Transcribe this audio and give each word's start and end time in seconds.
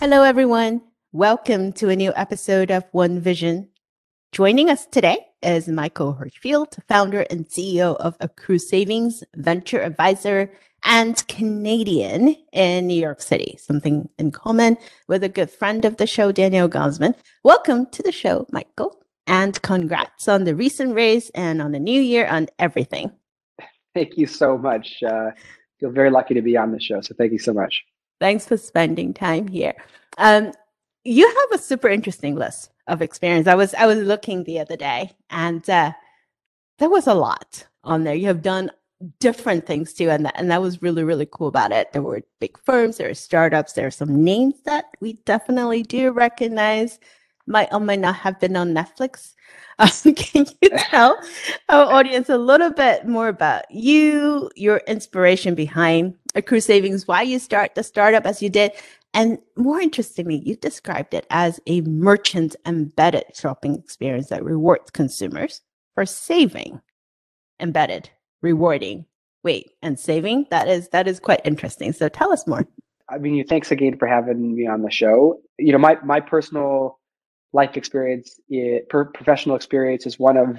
Hello, 0.00 0.22
everyone. 0.22 0.80
Welcome 1.12 1.74
to 1.74 1.90
a 1.90 1.94
new 1.94 2.10
episode 2.16 2.70
of 2.70 2.84
One 2.92 3.20
Vision. 3.20 3.68
Joining 4.32 4.70
us 4.70 4.86
today 4.86 5.18
is 5.42 5.68
Michael 5.68 6.14
Hirschfeld, 6.14 6.78
founder 6.88 7.26
and 7.28 7.46
CEO 7.46 7.96
of 7.96 8.16
Accrue 8.18 8.58
Savings, 8.58 9.22
venture 9.36 9.82
advisor, 9.82 10.50
and 10.84 11.22
Canadian 11.28 12.34
in 12.50 12.86
New 12.86 12.98
York 12.98 13.20
City. 13.20 13.58
Something 13.60 14.08
in 14.18 14.30
common 14.30 14.78
with 15.06 15.22
a 15.22 15.28
good 15.28 15.50
friend 15.50 15.84
of 15.84 15.98
the 15.98 16.06
show, 16.06 16.32
Daniel 16.32 16.66
Gosman. 16.66 17.14
Welcome 17.44 17.84
to 17.90 18.02
the 18.02 18.10
show, 18.10 18.46
Michael, 18.50 19.04
and 19.26 19.60
congrats 19.60 20.28
on 20.28 20.44
the 20.44 20.56
recent 20.56 20.94
raise 20.94 21.28
and 21.34 21.60
on 21.60 21.72
the 21.72 21.78
new 21.78 22.00
year 22.00 22.26
on 22.26 22.48
everything. 22.58 23.12
Thank 23.94 24.16
you 24.16 24.26
so 24.26 24.56
much. 24.56 25.02
Uh, 25.02 25.32
feel 25.78 25.90
very 25.90 26.10
lucky 26.10 26.32
to 26.32 26.40
be 26.40 26.56
on 26.56 26.72
the 26.72 26.80
show. 26.80 27.02
So 27.02 27.14
thank 27.18 27.32
you 27.32 27.38
so 27.38 27.52
much. 27.52 27.84
Thanks 28.20 28.46
for 28.46 28.56
spending 28.56 29.14
time 29.14 29.48
here. 29.48 29.74
Um, 30.18 30.52
you 31.04 31.26
have 31.26 31.58
a 31.58 31.62
super 31.62 31.88
interesting 31.88 32.34
list 32.36 32.70
of 32.86 33.00
experience. 33.00 33.46
I 33.46 33.54
was 33.54 33.72
I 33.74 33.86
was 33.86 33.98
looking 33.98 34.44
the 34.44 34.60
other 34.60 34.76
day, 34.76 35.12
and 35.30 35.68
uh, 35.70 35.92
there 36.78 36.90
was 36.90 37.06
a 37.06 37.14
lot 37.14 37.66
on 37.82 38.04
there. 38.04 38.14
You 38.14 38.26
have 38.26 38.42
done 38.42 38.70
different 39.18 39.66
things 39.66 39.94
too, 39.94 40.10
and 40.10 40.26
that, 40.26 40.34
and 40.36 40.50
that 40.50 40.60
was 40.60 40.82
really 40.82 41.02
really 41.02 41.26
cool 41.30 41.48
about 41.48 41.72
it. 41.72 41.92
There 41.92 42.02
were 42.02 42.22
big 42.38 42.58
firms, 42.58 42.98
there 42.98 43.08
are 43.08 43.14
startups, 43.14 43.72
there 43.72 43.86
are 43.86 43.90
some 43.90 44.22
names 44.22 44.56
that 44.66 44.86
we 45.00 45.14
definitely 45.24 45.82
do 45.82 46.10
recognize. 46.10 46.98
Might 47.50 47.72
or 47.72 47.80
might 47.80 47.98
not 47.98 48.14
have 48.14 48.38
been 48.38 48.54
on 48.54 48.72
Netflix. 48.72 49.34
Uh, 49.80 49.88
can 50.16 50.46
you 50.62 50.70
tell 50.78 51.20
our 51.68 51.92
audience 51.92 52.28
a 52.28 52.38
little 52.38 52.70
bit 52.70 53.08
more 53.08 53.26
about 53.26 53.68
you, 53.70 54.48
your 54.54 54.82
inspiration 54.86 55.56
behind 55.56 56.14
Accrue 56.36 56.60
Savings, 56.60 57.08
why 57.08 57.22
you 57.22 57.40
start 57.40 57.74
the 57.74 57.82
startup 57.82 58.24
as 58.24 58.40
you 58.40 58.48
did, 58.48 58.70
and 59.14 59.38
more 59.56 59.80
interestingly, 59.80 60.40
you 60.46 60.54
described 60.54 61.12
it 61.12 61.26
as 61.30 61.58
a 61.66 61.80
merchant 61.80 62.54
embedded 62.64 63.24
shopping 63.34 63.74
experience 63.74 64.28
that 64.28 64.44
rewards 64.44 64.92
consumers 64.92 65.62
for 65.96 66.06
saving. 66.06 66.80
Embedded, 67.58 68.10
rewarding. 68.42 69.06
Wait, 69.42 69.72
and 69.82 69.98
saving? 69.98 70.46
That 70.50 70.68
is 70.68 70.88
that 70.90 71.08
is 71.08 71.18
quite 71.18 71.40
interesting. 71.44 71.92
So 71.92 72.08
tell 72.08 72.32
us 72.32 72.46
more. 72.46 72.64
I 73.08 73.18
mean, 73.18 73.44
thanks 73.48 73.72
again 73.72 73.98
for 73.98 74.06
having 74.06 74.54
me 74.54 74.68
on 74.68 74.82
the 74.82 74.90
show. 74.90 75.40
You 75.58 75.72
know, 75.72 75.78
my 75.78 75.96
my 76.04 76.20
personal 76.20 76.99
life 77.52 77.76
experience, 77.76 78.38
it, 78.48 78.88
professional 78.88 79.56
experience, 79.56 80.06
is 80.06 80.18
one 80.18 80.36
of 80.36 80.58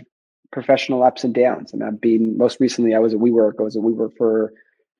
professional 0.52 1.04
ups 1.04 1.24
and 1.24 1.34
downs. 1.34 1.72
I 1.74 1.78
mean, 1.78 1.88
I've 1.88 2.02
been 2.02 2.38
most 2.38 2.60
recently 2.60 2.94
I 2.94 3.00
was 3.00 3.14
at 3.14 3.20
WeWork. 3.20 3.54
I 3.60 3.64
was 3.64 3.76
at 3.76 3.82
WeWork 3.82 4.18
for 4.18 4.54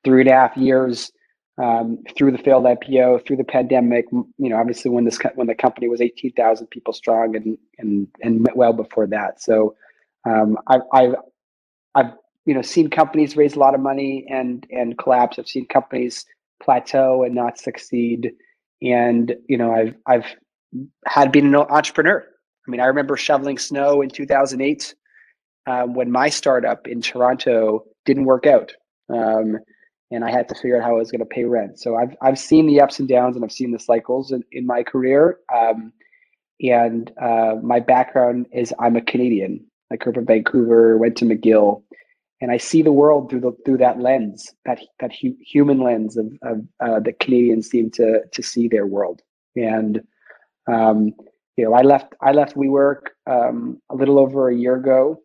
three 0.04 0.22
and 0.22 0.30
a 0.30 0.34
half 0.34 0.56
years 0.56 1.12
um, 1.62 2.00
through 2.18 2.32
the 2.32 2.38
failed 2.38 2.64
IPO, 2.64 3.26
through 3.26 3.38
the 3.38 3.44
pandemic. 3.44 4.06
You 4.12 4.28
know, 4.38 4.58
obviously 4.58 4.92
when 4.92 5.04
this 5.06 5.20
when 5.36 5.48
the 5.48 5.56
company 5.56 5.90
was 5.90 6.02
eighteen 6.02 6.32
thousand 6.34 6.68
people 6.68 6.94
strong, 6.94 7.36
and 7.36 7.58
and 7.78 8.08
and 8.22 8.48
well 8.56 8.74
before 8.74 9.08
that. 9.08 9.42
So 9.42 9.76
um, 10.26 10.58
I've 10.68 10.82
I've 10.94 11.16
I've 11.96 12.14
you 12.46 12.54
know 12.54 12.62
seen 12.62 12.90
companies 12.90 13.36
raise 13.36 13.56
a 13.56 13.60
lot 13.60 13.76
of 13.76 13.82
money 13.82 14.26
and 14.30 14.66
and 14.72 14.98
collapse. 14.98 15.38
I've 15.38 15.48
seen 15.48 15.68
companies 15.68 16.26
plateau 16.62 17.24
and 17.24 17.36
not 17.36 17.60
succeed. 17.60 18.32
And 18.82 19.36
you 19.48 19.58
know, 19.58 19.74
I've 19.74 19.96
I've 20.06 20.26
had 21.06 21.32
been 21.32 21.48
an 21.48 21.56
entrepreneur. 21.56 22.26
I 22.68 22.72
mean, 22.72 22.80
I 22.80 22.86
remember 22.86 23.18
shoveling 23.18 23.58
snow 23.58 24.02
in 24.02 24.10
2008 24.10 24.96
um, 25.68 25.94
when 25.94 26.12
my 26.12 26.30
startup 26.30 26.88
in 26.88 27.02
Toronto 27.02 27.86
didn't 28.06 28.26
work 28.26 28.46
out. 28.46 28.74
Um, 29.10 29.58
and 30.12 30.26
I 30.26 30.32
had 30.32 30.50
to 30.50 30.56
figure 30.56 30.78
out 30.78 30.84
how 30.84 30.96
I 30.96 31.00
was 31.00 31.12
going 31.12 31.20
to 31.20 31.26
pay 31.26 31.46
rent. 31.46 31.80
So 31.80 31.96
I've 31.96 32.16
I've 32.22 32.38
seen 32.38 32.68
the 32.68 32.82
ups 32.82 33.00
and 33.00 33.08
downs, 33.08 33.36
and 33.36 33.46
I've 33.46 33.52
seen 33.52 33.72
the 33.72 33.80
cycles 33.80 34.32
in, 34.32 34.44
in 34.52 34.66
my 34.66 34.84
career. 34.84 35.40
Um, 35.56 35.94
and 36.62 37.12
uh, 37.22 37.56
my 37.64 37.80
background 37.80 38.48
is 38.52 38.74
I'm 38.80 38.96
a 38.96 39.02
Canadian. 39.02 39.66
I 39.92 39.96
grew 39.96 40.12
up 40.12 40.18
in 40.18 40.26
Vancouver, 40.26 40.98
went 40.98 41.18
to 41.18 41.26
McGill, 41.26 41.82
and 42.40 42.52
I 42.52 42.58
see 42.58 42.82
the 42.82 42.92
world 42.92 43.30
through 43.30 43.42
the 43.42 43.52
through 43.66 43.78
that 43.78 44.00
lens, 44.00 44.54
that 44.66 44.80
that 45.00 45.12
hu- 45.14 45.38
human 45.40 45.80
lens 45.80 46.18
of, 46.18 46.28
of 46.44 46.62
uh, 46.82 47.00
that 47.00 47.20
Canadians 47.20 47.70
seem 47.70 47.90
to 47.92 48.22
to 48.32 48.44
see 48.44 48.68
their 48.68 48.86
world. 48.86 49.22
And 49.56 50.02
um, 50.74 51.14
you 51.58 51.66
know, 51.66 51.74
I 51.74 51.82
left 51.82 52.14
I 52.22 52.32
left 52.34 52.56
WeWork 52.56 53.08
um, 53.28 53.82
a 53.90 53.96
little 53.96 54.20
over 54.20 54.50
a 54.50 54.56
year 54.56 54.76
ago, 54.76 55.22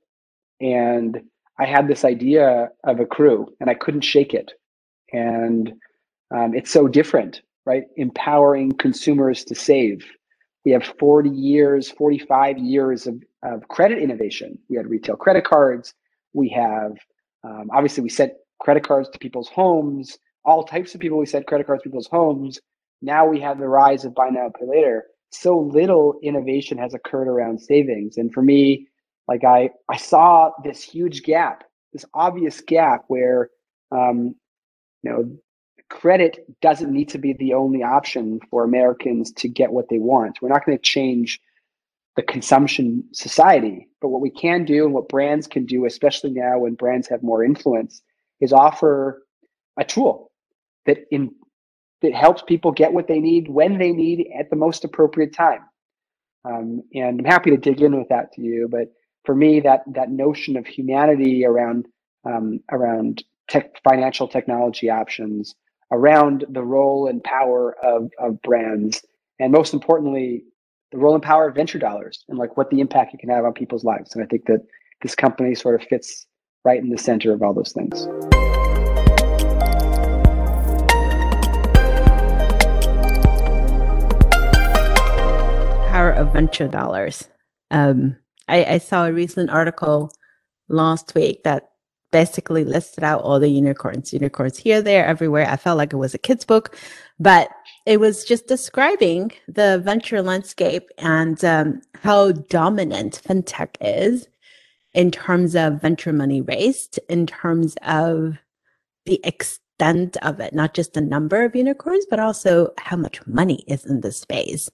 and 0.60 1.20
I 1.58 1.66
had 1.66 1.88
this 1.88 2.04
idea 2.04 2.70
of 2.84 3.00
Accrue, 3.00 3.48
and 3.60 3.70
I 3.70 3.74
couldn't 3.74 4.02
shake 4.02 4.34
it 4.34 4.52
and 5.12 5.72
um, 6.34 6.54
it's 6.54 6.70
so 6.70 6.88
different, 6.88 7.42
right? 7.66 7.84
Empowering 7.96 8.72
consumers 8.72 9.44
to 9.46 9.54
save. 9.54 10.06
We 10.64 10.72
have 10.72 10.84
40 10.98 11.30
years, 11.30 11.90
45 11.92 12.58
years 12.58 13.06
of, 13.06 13.22
of 13.44 13.68
credit 13.68 13.98
innovation. 14.00 14.58
We 14.68 14.76
had 14.76 14.88
retail 14.88 15.16
credit 15.16 15.44
cards. 15.44 15.94
We 16.34 16.50
have, 16.50 16.98
um, 17.44 17.70
obviously, 17.72 18.02
we 18.02 18.10
sent 18.10 18.32
credit 18.60 18.86
cards 18.86 19.08
to 19.10 19.18
people's 19.18 19.48
homes, 19.48 20.18
all 20.44 20.64
types 20.64 20.94
of 20.94 21.00
people. 21.00 21.18
We 21.18 21.26
sent 21.26 21.46
credit 21.46 21.66
cards 21.66 21.82
to 21.84 21.88
people's 21.88 22.08
homes. 22.08 22.60
Now 23.02 23.26
we 23.26 23.40
have 23.40 23.58
the 23.58 23.68
rise 23.68 24.04
of 24.04 24.14
buy 24.14 24.30
now, 24.30 24.50
pay 24.58 24.66
later. 24.66 25.04
So 25.30 25.58
little 25.58 26.18
innovation 26.22 26.78
has 26.78 26.94
occurred 26.94 27.28
around 27.28 27.60
savings. 27.60 28.16
And 28.16 28.32
for 28.32 28.42
me, 28.42 28.88
like 29.28 29.44
I, 29.44 29.70
I 29.90 29.96
saw 29.96 30.50
this 30.64 30.82
huge 30.82 31.22
gap, 31.22 31.64
this 31.92 32.04
obvious 32.14 32.60
gap 32.60 33.04
where 33.08 33.50
um, 33.92 34.34
you 35.02 35.10
know, 35.10 35.36
credit 35.88 36.38
doesn't 36.60 36.92
need 36.92 37.08
to 37.10 37.18
be 37.18 37.32
the 37.34 37.54
only 37.54 37.82
option 37.82 38.40
for 38.50 38.64
Americans 38.64 39.32
to 39.32 39.48
get 39.48 39.72
what 39.72 39.88
they 39.88 39.98
want. 39.98 40.38
We're 40.42 40.48
not 40.48 40.64
going 40.66 40.76
to 40.76 40.82
change 40.82 41.40
the 42.16 42.22
consumption 42.22 43.04
society, 43.12 43.88
but 44.00 44.08
what 44.08 44.22
we 44.22 44.30
can 44.30 44.64
do 44.64 44.84
and 44.84 44.94
what 44.94 45.08
brands 45.08 45.46
can 45.46 45.66
do, 45.66 45.84
especially 45.84 46.30
now 46.30 46.58
when 46.58 46.74
brands 46.74 47.08
have 47.08 47.22
more 47.22 47.44
influence, 47.44 48.02
is 48.40 48.52
offer 48.52 49.22
a 49.78 49.84
tool 49.84 50.30
that 50.86 50.98
in 51.10 51.30
that 52.02 52.14
helps 52.14 52.42
people 52.42 52.72
get 52.72 52.92
what 52.92 53.08
they 53.08 53.20
need 53.20 53.48
when 53.48 53.78
they 53.78 53.92
need 53.92 54.28
at 54.38 54.50
the 54.50 54.56
most 54.56 54.84
appropriate 54.84 55.34
time. 55.34 55.60
Um, 56.44 56.82
and 56.94 57.20
I'm 57.20 57.24
happy 57.24 57.50
to 57.50 57.56
dig 57.56 57.80
in 57.80 57.96
with 57.96 58.08
that 58.10 58.32
to 58.34 58.42
you. 58.42 58.68
But 58.70 58.92
for 59.24 59.34
me, 59.34 59.60
that 59.60 59.82
that 59.94 60.10
notion 60.10 60.56
of 60.56 60.66
humanity 60.66 61.44
around 61.44 61.86
um, 62.24 62.60
around 62.70 63.24
tech, 63.48 63.80
financial 63.82 64.28
technology 64.28 64.90
options 64.90 65.54
around 65.92 66.44
the 66.48 66.62
role 66.62 67.06
and 67.06 67.22
power 67.22 67.76
of, 67.84 68.10
of 68.18 68.40
brands 68.42 69.04
and 69.38 69.52
most 69.52 69.72
importantly 69.72 70.42
the 70.92 70.98
role 70.98 71.14
and 71.14 71.22
power 71.22 71.48
of 71.48 71.54
venture 71.54 71.78
dollars 71.78 72.24
and 72.28 72.38
like 72.38 72.56
what 72.56 72.70
the 72.70 72.80
impact 72.80 73.14
it 73.14 73.20
can 73.20 73.30
have 73.30 73.44
on 73.44 73.52
people's 73.52 73.84
lives 73.84 74.14
and 74.14 74.24
i 74.24 74.26
think 74.26 74.46
that 74.46 74.60
this 75.02 75.14
company 75.14 75.54
sort 75.54 75.80
of 75.80 75.86
fits 75.88 76.26
right 76.64 76.82
in 76.82 76.88
the 76.88 76.98
center 76.98 77.32
of 77.32 77.42
all 77.42 77.54
those 77.54 77.72
things 77.72 78.08
power 85.96 86.10
of 86.10 86.30
venture 86.34 86.68
dollars 86.68 87.26
um, 87.70 88.16
I, 88.48 88.64
I 88.64 88.78
saw 88.78 89.06
a 89.06 89.12
recent 89.14 89.48
article 89.48 90.12
last 90.68 91.14
week 91.14 91.42
that 91.44 91.70
basically 92.12 92.64
listed 92.64 93.02
out 93.02 93.22
all 93.22 93.40
the 93.40 93.48
unicorns, 93.48 94.12
unicorns 94.12 94.58
here, 94.58 94.82
there, 94.82 95.06
everywhere. 95.06 95.48
I 95.48 95.56
felt 95.56 95.78
like 95.78 95.94
it 95.94 95.96
was 95.96 96.12
a 96.12 96.18
kid's 96.18 96.44
book, 96.44 96.76
but 97.18 97.48
it 97.86 97.98
was 97.98 98.24
just 98.24 98.46
describing 98.46 99.32
the 99.48 99.80
venture 99.82 100.20
landscape 100.20 100.90
and 100.98 101.42
um, 101.44 101.80
how 101.94 102.32
dominant 102.32 103.22
fintech 103.24 103.76
is 103.80 104.28
in 104.92 105.10
terms 105.10 105.56
of 105.56 105.80
venture 105.80 106.12
money 106.12 106.42
raised, 106.42 107.00
in 107.08 107.26
terms 107.26 107.74
of 107.86 108.36
the 109.06 109.18
extent 109.24 110.18
of 110.22 110.40
it, 110.40 110.54
not 110.54 110.74
just 110.74 110.92
the 110.92 111.00
number 111.00 111.42
of 111.42 111.56
unicorns, 111.56 112.04
but 112.10 112.20
also 112.20 112.70
how 112.76 112.96
much 112.96 113.26
money 113.26 113.64
is 113.66 113.86
in 113.86 114.02
the 114.02 114.12
space. 114.12 114.70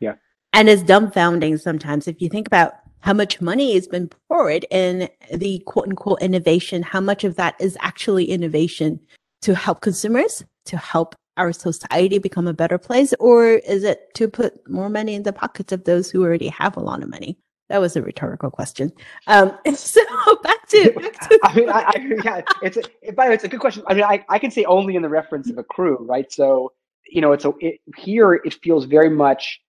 Yeah. 0.00 0.14
And 0.52 0.68
it's 0.68 0.82
dumbfounding 0.82 1.60
sometimes 1.60 2.06
if 2.06 2.20
you 2.20 2.28
think 2.28 2.46
about 2.46 2.74
how 3.00 3.12
much 3.12 3.40
money 3.40 3.74
has 3.74 3.88
been 3.88 4.10
poured 4.28 4.64
in 4.70 5.08
the 5.34 5.60
quote 5.66 5.86
unquote 5.86 6.22
innovation, 6.22 6.82
how 6.82 7.00
much 7.00 7.24
of 7.24 7.36
that 7.36 7.56
is 7.60 7.76
actually 7.80 8.26
innovation 8.26 9.00
to 9.42 9.54
help 9.54 9.80
consumers, 9.80 10.44
to 10.66 10.76
help 10.76 11.14
our 11.36 11.52
society 11.52 12.18
become 12.18 12.46
a 12.46 12.52
better 12.52 12.78
place, 12.78 13.14
or 13.18 13.46
is 13.46 13.84
it 13.84 14.14
to 14.14 14.28
put 14.28 14.68
more 14.68 14.88
money 14.88 15.14
in 15.14 15.22
the 15.22 15.32
pockets 15.32 15.72
of 15.72 15.84
those 15.84 16.10
who 16.10 16.22
already 16.22 16.48
have 16.48 16.76
a 16.76 16.80
lot 16.80 17.02
of 17.02 17.08
money? 17.08 17.38
That 17.68 17.80
was 17.80 17.96
a 17.96 18.02
rhetorical 18.02 18.50
question. 18.50 18.92
Um, 19.26 19.58
so 19.74 20.00
back 20.42 20.68
to, 20.68 20.92
back 20.92 21.28
to 21.28 21.40
I 21.42 21.54
mean, 21.54 21.70
I, 21.70 21.84
I, 21.86 22.20
yeah, 22.22 22.42
it's 22.62 22.76
a, 22.76 23.12
by 23.12 23.24
the 23.24 23.30
way, 23.30 23.34
it's 23.34 23.44
a 23.44 23.48
good 23.48 23.60
question. 23.60 23.82
I 23.86 23.94
mean, 23.94 24.04
I, 24.04 24.24
I 24.28 24.38
can 24.38 24.50
say 24.50 24.64
only 24.64 24.94
in 24.94 25.02
the 25.02 25.08
reference 25.08 25.50
of 25.50 25.56
Accrue, 25.56 25.98
right? 26.00 26.30
So, 26.30 26.72
you 27.10 27.20
know, 27.20 27.32
it's 27.32 27.46
a, 27.46 27.52
it, 27.60 27.80
here 27.96 28.34
it 28.34 28.54
feels 28.62 28.84
very 28.84 29.08
much, 29.08 29.60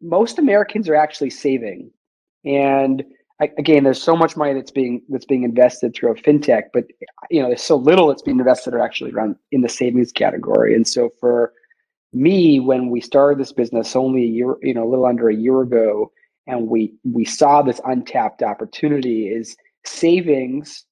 most 0.00 0.38
Americans 0.38 0.88
are 0.88 0.94
actually 0.94 1.30
saving 1.30 1.90
and 2.44 3.04
I, 3.40 3.50
again, 3.58 3.84
there's 3.84 4.02
so 4.02 4.16
much 4.16 4.36
money 4.36 4.54
that's 4.54 4.70
being 4.70 5.02
that's 5.08 5.26
being 5.26 5.42
invested 5.42 5.94
through 5.94 6.12
a 6.12 6.14
fintech, 6.14 6.64
but 6.72 6.86
you 7.30 7.42
know, 7.42 7.48
there's 7.48 7.62
so 7.62 7.76
little 7.76 8.08
that's 8.08 8.22
being 8.22 8.38
invested 8.38 8.72
or 8.72 8.80
actually 8.80 9.12
around 9.12 9.36
in 9.52 9.60
the 9.60 9.68
savings 9.68 10.10
category. 10.10 10.74
And 10.74 10.88
so 10.88 11.10
for 11.20 11.52
me 12.14 12.60
when 12.60 12.88
we 12.88 13.00
started 13.00 13.38
this 13.38 13.52
business 13.52 13.94
only 13.94 14.22
a 14.22 14.26
year, 14.26 14.56
you 14.62 14.72
know, 14.72 14.84
a 14.84 14.88
little 14.88 15.04
under 15.04 15.28
a 15.28 15.34
year 15.34 15.60
ago, 15.60 16.10
and 16.46 16.68
we 16.68 16.94
we 17.04 17.26
saw 17.26 17.60
this 17.60 17.80
untapped 17.84 18.42
opportunity 18.42 19.28
is 19.28 19.56
savings 19.84 20.84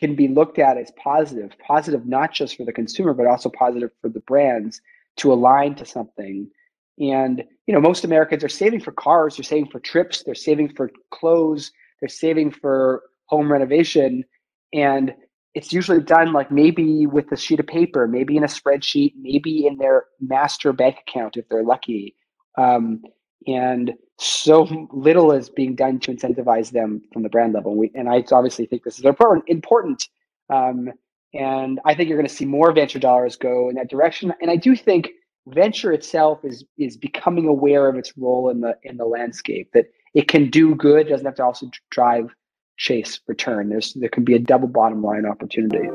can 0.00 0.14
be 0.14 0.26
looked 0.26 0.58
at 0.58 0.78
as 0.78 0.90
positive, 0.92 1.52
positive 1.58 2.06
not 2.06 2.32
just 2.32 2.56
for 2.56 2.64
the 2.64 2.72
consumer, 2.72 3.12
but 3.12 3.26
also 3.26 3.50
positive 3.50 3.90
for 4.00 4.08
the 4.08 4.20
brands 4.20 4.80
to 5.16 5.32
align 5.32 5.74
to 5.74 5.84
something. 5.84 6.50
And 6.98 7.42
you 7.66 7.74
know, 7.74 7.80
most 7.80 8.04
Americans 8.04 8.44
are 8.44 8.48
saving 8.48 8.80
for 8.80 8.92
cars, 8.92 9.36
they're 9.36 9.44
saving 9.44 9.70
for 9.70 9.80
trips, 9.80 10.22
they're 10.22 10.34
saving 10.34 10.74
for 10.74 10.90
clothes, 11.10 11.72
they're 12.00 12.08
saving 12.08 12.52
for 12.52 13.02
home 13.26 13.50
renovation. 13.50 14.24
And 14.72 15.14
it's 15.54 15.72
usually 15.72 16.00
done 16.00 16.32
like 16.32 16.50
maybe 16.50 17.06
with 17.06 17.30
a 17.32 17.36
sheet 17.36 17.60
of 17.60 17.66
paper, 17.66 18.06
maybe 18.08 18.36
in 18.36 18.44
a 18.44 18.48
spreadsheet, 18.48 19.14
maybe 19.16 19.66
in 19.66 19.78
their 19.78 20.04
master 20.20 20.72
bank 20.72 20.96
account 21.06 21.36
if 21.36 21.48
they're 21.48 21.62
lucky. 21.62 22.16
Um, 22.58 23.02
and 23.46 23.94
so 24.18 24.88
little 24.92 25.32
is 25.32 25.48
being 25.48 25.74
done 25.74 26.00
to 26.00 26.14
incentivize 26.14 26.70
them 26.70 27.02
from 27.12 27.22
the 27.22 27.28
brand 27.28 27.52
level. 27.52 27.76
We, 27.76 27.90
and 27.94 28.08
I 28.08 28.24
obviously 28.32 28.66
think 28.66 28.84
this 28.84 28.98
is 28.98 29.04
important. 29.04 29.44
important 29.48 30.08
um, 30.50 30.92
and 31.34 31.80
I 31.84 31.94
think 31.94 32.08
you're 32.08 32.18
going 32.18 32.28
to 32.28 32.34
see 32.34 32.44
more 32.44 32.72
venture 32.72 32.98
dollars 32.98 33.36
go 33.36 33.68
in 33.68 33.74
that 33.74 33.90
direction. 33.90 34.32
And 34.40 34.50
I 34.50 34.56
do 34.56 34.76
think 34.76 35.10
venture 35.46 35.92
itself 35.92 36.44
is 36.44 36.64
is 36.78 36.96
becoming 36.96 37.46
aware 37.46 37.88
of 37.88 37.96
its 37.96 38.16
role 38.16 38.48
in 38.50 38.60
the 38.60 38.76
in 38.82 38.96
the 38.96 39.04
landscape. 39.04 39.70
That 39.72 39.86
it 40.14 40.28
can 40.28 40.50
do 40.50 40.74
good, 40.74 41.08
doesn't 41.08 41.26
have 41.26 41.34
to 41.36 41.44
also 41.44 41.70
drive 41.90 42.34
chase 42.76 43.20
return. 43.26 43.68
There's 43.68 43.92
there 43.94 44.08
can 44.08 44.24
be 44.24 44.34
a 44.34 44.38
double 44.38 44.68
bottom 44.68 45.02
line 45.02 45.26
opportunity. 45.26 45.88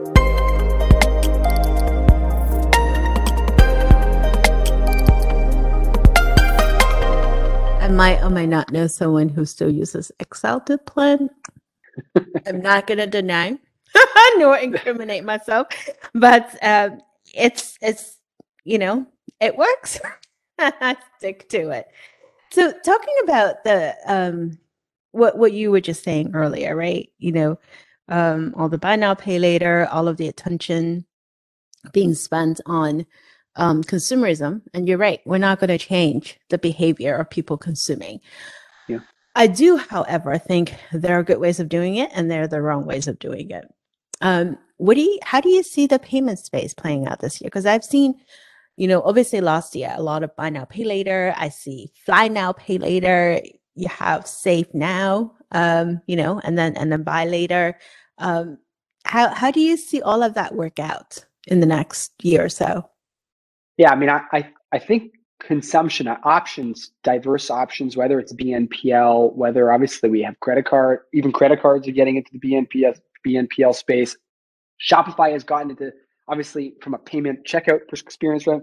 I 7.82 7.92
might 7.92 8.22
or 8.22 8.30
might 8.30 8.50
not 8.50 8.72
know 8.72 8.86
someone 8.86 9.30
who 9.30 9.46
still 9.46 9.70
uses 9.70 10.12
Excel 10.20 10.62
to 10.62 10.78
plan. 10.78 11.30
I'm 12.46 12.62
not 12.62 12.86
going 12.86 13.00
to 13.00 13.08
deny 13.08 13.58
nor 14.38 14.58
incriminate 14.58 15.24
myself, 15.24 15.68
but 16.14 16.56
um, 16.62 17.02
it's 17.34 17.78
it's 17.82 18.18
you 18.64 18.78
know 18.78 19.08
it 19.40 19.58
works. 19.58 20.00
Stick 21.18 21.50
to 21.50 21.70
it. 21.70 21.88
So 22.52 22.74
talking 22.84 23.16
about 23.24 23.64
the 23.64 23.96
um, 24.08 24.58
what 25.12 25.38
what 25.38 25.54
you 25.54 25.72
were 25.72 25.82
just 25.82 26.04
saying 26.04 26.32
earlier, 26.34 26.76
right? 26.76 27.10
You 27.18 27.32
know, 27.32 27.60
um, 28.08 28.54
all 28.58 28.70
the 28.70 28.78
buy 28.78 28.96
now, 28.96 29.14
pay 29.14 29.40
later, 29.40 29.88
all 29.92 30.08
of 30.08 30.18
the 30.18 30.28
attention 30.28 31.06
being 31.94 32.14
spent 32.14 32.60
on 32.66 33.06
um, 33.56 33.84
consumerism. 33.84 34.62
And 34.74 34.88
you're 34.88 34.98
right, 34.98 35.22
we're 35.26 35.38
not 35.38 35.60
going 35.60 35.70
to 35.70 35.78
change 35.78 36.40
the 36.50 36.58
behavior 36.58 37.16
of 37.16 37.30
people 37.30 37.58
consuming. 37.58 38.20
Yeah. 38.88 39.00
I 39.36 39.48
do, 39.48 39.78
however, 39.78 40.38
think 40.38 40.76
there 40.92 41.18
are 41.18 41.24
good 41.24 41.40
ways 41.40 41.60
of 41.60 41.70
doing 41.70 41.96
it 41.96 42.10
and 42.14 42.30
there 42.30 42.44
are 42.44 42.48
the 42.48 42.62
wrong 42.62 42.86
ways 42.86 43.08
of 43.08 43.20
doing 43.20 43.52
it. 43.52 43.66
Um, 44.22 44.58
what 44.78 44.96
do 44.96 45.02
you, 45.02 45.20
how 45.24 45.42
do 45.42 45.50
you 45.50 45.64
see 45.64 45.88
the 45.88 46.00
payment 46.00 46.40
space 46.40 46.74
playing 46.74 47.08
out 47.08 47.20
this 47.20 47.40
year? 47.40 47.50
Because 47.50 47.66
I've 47.66 47.84
seen, 47.84 48.16
you 48.80 48.88
know, 48.88 49.02
obviously 49.02 49.42
last 49.42 49.76
year, 49.76 49.94
a 49.94 50.02
lot 50.02 50.24
of 50.24 50.34
buy 50.38 50.50
now, 50.50 50.64
pay 50.64 50.86
later. 50.86 51.34
I 51.36 51.50
see 51.50 51.92
fly 52.06 52.30
now, 52.30 52.54
pay 52.54 52.78
later. 52.78 53.42
You 53.76 53.90
have 53.90 54.26
save 54.26 54.74
now, 54.74 55.34
um, 55.52 56.02
you 56.08 56.16
know, 56.16 56.40
and 56.46 56.58
then, 56.58 56.78
and 56.78 56.90
then 56.90 57.04
buy 57.04 57.26
later. 57.26 57.78
Um, 58.20 58.58
how, 59.04 59.34
how 59.34 59.52
do 59.52 59.60
you 59.60 59.76
see 59.76 60.02
all 60.02 60.24
of 60.24 60.34
that 60.36 60.56
work 60.56 60.80
out 60.80 61.26
in 61.48 61.60
the 61.60 61.66
next 61.66 62.14
year 62.24 62.46
or 62.46 62.50
so? 62.50 62.90
Yeah, 63.76 63.92
I 63.92 63.96
mean, 63.98 64.10
I, 64.10 64.22
I, 64.32 64.50
I 64.72 64.80
think 64.80 65.12
consumption 65.42 66.08
uh, 66.08 66.16
options, 66.24 66.92
diverse 67.04 67.50
options, 67.50 67.98
whether 67.98 68.18
it's 68.18 68.32
BNPL, 68.32 69.36
whether 69.36 69.74
obviously 69.74 70.10
we 70.10 70.22
have 70.22 70.40
credit 70.40 70.66
card, 70.66 71.00
even 71.14 71.34
credit 71.34 71.62
cards 71.62 71.86
are 71.86 71.92
getting 71.92 72.16
into 72.16 72.32
the 72.32 72.40
BNPL, 72.40 72.98
BNPL 73.28 73.76
space. 73.76 74.16
Shopify 74.82 75.34
has 75.34 75.44
gotten 75.44 75.72
into 75.72 75.92
obviously 76.30 76.76
from 76.82 76.94
a 76.94 76.98
payment 76.98 77.46
checkout 77.46 77.82
experience, 77.92 78.48
right? 78.48 78.62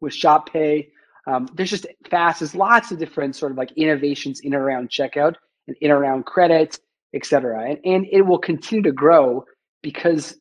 With 0.00 0.14
Shop 0.14 0.50
Pay. 0.52 0.88
Um, 1.26 1.46
there's 1.54 1.70
just 1.70 1.86
fast, 2.10 2.40
there's 2.40 2.54
lots 2.54 2.90
of 2.90 2.98
different 2.98 3.36
sort 3.36 3.52
of 3.52 3.58
like 3.58 3.70
innovations 3.76 4.40
in 4.40 4.54
around 4.54 4.90
checkout 4.90 5.34
and 5.68 5.76
in 5.80 5.90
around 5.90 6.26
credit, 6.26 6.80
et 7.14 7.24
cetera. 7.24 7.70
And, 7.70 7.78
and 7.84 8.06
it 8.10 8.22
will 8.22 8.38
continue 8.38 8.82
to 8.82 8.92
grow 8.92 9.44
because 9.82 10.36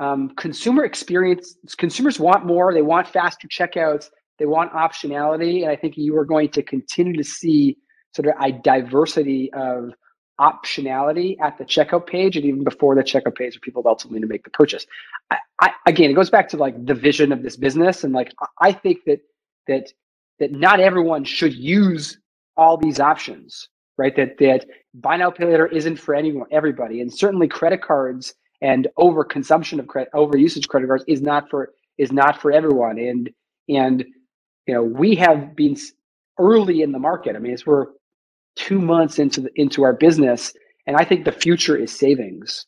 um, 0.00 0.30
consumer 0.36 0.84
experience, 0.84 1.56
consumers 1.76 2.18
want 2.18 2.46
more. 2.46 2.72
They 2.72 2.82
want 2.82 3.06
faster 3.08 3.48
checkouts. 3.48 4.08
They 4.38 4.46
want 4.46 4.72
optionality. 4.72 5.62
And 5.62 5.70
I 5.70 5.76
think 5.76 5.96
you 5.96 6.16
are 6.16 6.24
going 6.24 6.48
to 6.50 6.62
continue 6.62 7.16
to 7.16 7.24
see 7.24 7.76
sort 8.14 8.28
of 8.28 8.34
a 8.40 8.52
diversity 8.52 9.52
of 9.52 9.90
optionality 10.40 11.40
at 11.40 11.58
the 11.58 11.64
checkout 11.64 12.06
page 12.06 12.36
and 12.36 12.44
even 12.44 12.64
before 12.64 12.94
the 12.94 13.02
checkout 13.02 13.36
page 13.36 13.54
for 13.54 13.60
people 13.60 13.82
ultimately 13.86 14.20
to 14.20 14.26
make 14.26 14.44
the 14.44 14.50
purchase. 14.50 14.86
I, 15.30 15.38
I, 15.60 15.70
again, 15.86 16.10
it 16.10 16.14
goes 16.14 16.30
back 16.30 16.48
to 16.50 16.56
like 16.56 16.86
the 16.86 16.94
vision 16.94 17.32
of 17.32 17.42
this 17.42 17.56
business. 17.56 18.04
And 18.04 18.12
like, 18.12 18.32
I 18.60 18.72
think 18.72 19.04
that, 19.06 19.20
that, 19.68 19.92
that 20.40 20.52
not 20.52 20.80
everyone 20.80 21.24
should 21.24 21.54
use 21.54 22.18
all 22.56 22.76
these 22.76 23.00
options, 23.00 23.68
right? 23.98 24.14
That, 24.16 24.38
that 24.38 24.66
buy 24.94 25.16
now, 25.16 25.30
pay 25.30 25.44
later 25.46 25.66
isn't 25.66 25.96
for 25.96 26.14
anyone, 26.14 26.46
everybody. 26.50 27.00
And 27.00 27.12
certainly 27.12 27.48
credit 27.48 27.82
cards 27.82 28.34
and 28.64 28.88
over 28.96 29.24
consumption 29.24 29.78
of 29.78 29.86
credit 29.86 30.10
over 30.14 30.36
usage 30.36 30.68
credit 30.68 30.88
cards 30.88 31.04
is 31.06 31.20
not 31.20 31.48
for 31.50 31.72
is 31.98 32.10
not 32.10 32.40
for 32.40 32.50
everyone 32.50 32.98
and 32.98 33.30
and 33.68 34.04
you 34.66 34.74
know 34.74 34.82
we 34.82 35.14
have 35.14 35.54
been 35.54 35.76
early 36.38 36.82
in 36.82 36.90
the 36.90 36.98
market 36.98 37.36
i 37.36 37.38
mean 37.38 37.52
it's 37.52 37.66
we're 37.66 37.86
two 38.56 38.80
months 38.80 39.18
into 39.18 39.40
the 39.42 39.50
into 39.56 39.82
our 39.82 39.92
business 39.92 40.52
and 40.86 40.96
i 40.96 41.04
think 41.04 41.24
the 41.24 41.32
future 41.32 41.76
is 41.76 41.96
savings 41.96 42.66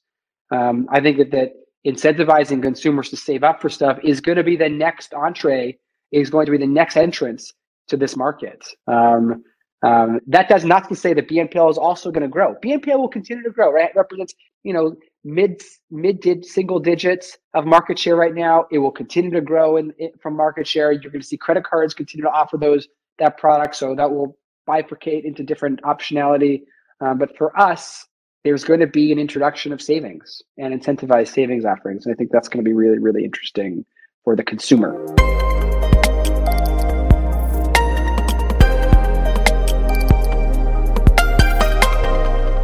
um, 0.53 0.87
i 0.91 1.01
think 1.01 1.19
that, 1.19 1.31
that 1.31 1.53
incentivizing 1.87 2.63
consumers 2.63 3.11
to 3.11 3.17
save 3.17 3.45
up 3.45 3.61
for 3.61 3.69
stuff 3.69 3.99
is 4.03 4.21
going 4.21 4.37
to 4.37 4.45
be 4.45 4.57
the 4.57 4.69
next 4.69 5.15
entree 5.15 5.77
is 6.13 6.31
going 6.31 6.47
to 6.47 6.53
be 6.53 6.59
the 6.59 6.67
next 6.67 6.97
entrance 6.97 7.53
to 7.89 7.97
this 7.97 8.17
market 8.17 8.67
um, 8.89 9.43
um, 9.83 10.21
that 10.27 10.49
does 10.49 10.65
not 10.65 10.89
to 10.89 10.97
say 10.97 11.13
that 11.15 11.29
BNPL 11.29 11.71
is 11.71 11.79
also 11.79 12.11
going 12.11 12.23
to 12.23 12.29
grow. 12.29 12.55
BNPL 12.65 12.99
will 12.99 13.09
continue 13.09 13.43
to 13.45 13.51
grow, 13.51 13.71
right? 13.71 13.91
It 13.91 13.97
represents, 13.97 14.35
you 14.63 14.73
know, 14.73 14.97
mid 15.25 15.63
mid 15.91 16.45
single 16.45 16.81
digits 16.81 17.37
of 17.55 17.67
market 17.67 17.99
share 17.99 18.17
right 18.17 18.35
now. 18.35 18.67
It 18.71 18.79
will 18.79 18.91
continue 18.91 19.31
to 19.33 19.41
grow 19.41 19.77
in, 19.77 19.93
in, 19.99 20.11
from 20.21 20.35
market 20.37 20.67
share. 20.67 20.93
You're 20.93 21.13
going 21.13 21.21
to 21.21 21.27
see 21.27 21.37
credit 21.37 21.65
cards 21.65 21.95
continue 21.95 22.25
to 22.25 22.31
offer 22.31 22.57
those 22.57 22.89
that 23.19 23.39
product, 23.39 23.77
so 23.77 23.95
that 23.95 24.11
will 24.11 24.37
bifurcate 24.67 25.25
into 25.25 25.43
different 25.43 25.83
optionality. 25.83 26.63
Um, 27.01 27.19
but 27.19 27.37
for 27.37 27.59
us, 27.59 28.07
there's 28.45 28.65
going 28.65 28.81
to 28.81 28.87
be 28.87 29.13
an 29.13 29.19
introduction 29.19 29.73
of 29.73 29.83
savings 29.83 30.43
and 30.57 30.73
incentivized 30.73 31.29
savings 31.29 31.65
offerings, 31.65 32.07
and 32.07 32.15
I 32.15 32.17
think 32.17 32.31
that's 32.31 32.49
going 32.49 32.65
to 32.65 32.69
be 32.69 32.75
really 32.75 32.99
really 32.99 33.25
interesting 33.25 33.85
for 34.25 34.37
the 34.37 34.45
consumer. 34.45 35.07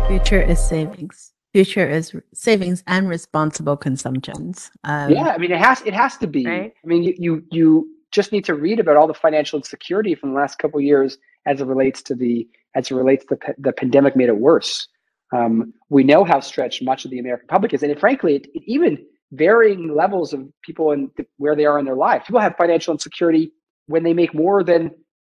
Future 0.09 0.43
is 0.43 0.63
savings 0.63 1.33
future 1.53 1.89
is 1.89 2.15
savings 2.33 2.83
and 2.87 3.09
responsible 3.09 3.77
consumptions. 3.77 4.71
Um, 4.85 5.11
yeah, 5.11 5.29
I 5.29 5.39
mean 5.39 5.53
it 5.53 5.59
has 5.59 5.83
it 5.83 5.95
has 5.95 6.17
to 6.19 6.27
be. 6.27 6.47
Right? 6.47 6.73
I 6.83 6.87
mean 6.87 7.03
you, 7.03 7.15
you 7.19 7.45
you 7.51 7.89
just 8.11 8.33
need 8.33 8.45
to 8.47 8.55
read 8.55 8.81
about 8.81 8.97
all 8.97 9.07
the 9.07 9.15
financial 9.15 9.59
insecurity 9.59 10.15
from 10.15 10.31
the 10.31 10.37
last 10.37 10.59
couple 10.59 10.81
years 10.81 11.19
as 11.47 11.61
it 11.61 11.67
relates 11.67 12.03
to 12.03 12.15
the 12.15 12.49
as 12.75 12.91
it 12.91 12.95
relates 12.95 13.25
to 13.27 13.37
the, 13.37 13.55
the 13.59 13.73
pandemic 13.73 14.17
made 14.17 14.29
it 14.29 14.39
worse. 14.39 14.89
Um, 15.35 15.73
we 15.89 16.05
know 16.05 16.25
how 16.25 16.41
stretched 16.41 16.83
much 16.83 17.05
of 17.05 17.11
the 17.11 17.19
American 17.19 17.47
public 17.49 17.73
is, 17.73 17.83
and 17.83 17.91
it, 17.91 18.01
frankly, 18.01 18.37
it, 18.37 18.47
it 18.55 18.63
even 18.67 18.99
varying 19.33 19.95
levels 19.95 20.33
of 20.33 20.47
people 20.63 20.93
and 20.93 21.11
where 21.39 21.57
they 21.57 21.65
are 21.65 21.79
in 21.79 21.87
their 21.87 21.97
life. 21.97 22.25
People 22.27 22.41
have 22.41 22.55
financial 22.57 22.93
insecurity 22.93 23.53
when 23.87 24.03
they 24.03 24.13
make 24.13 24.35
more 24.35 24.63
than 24.63 24.91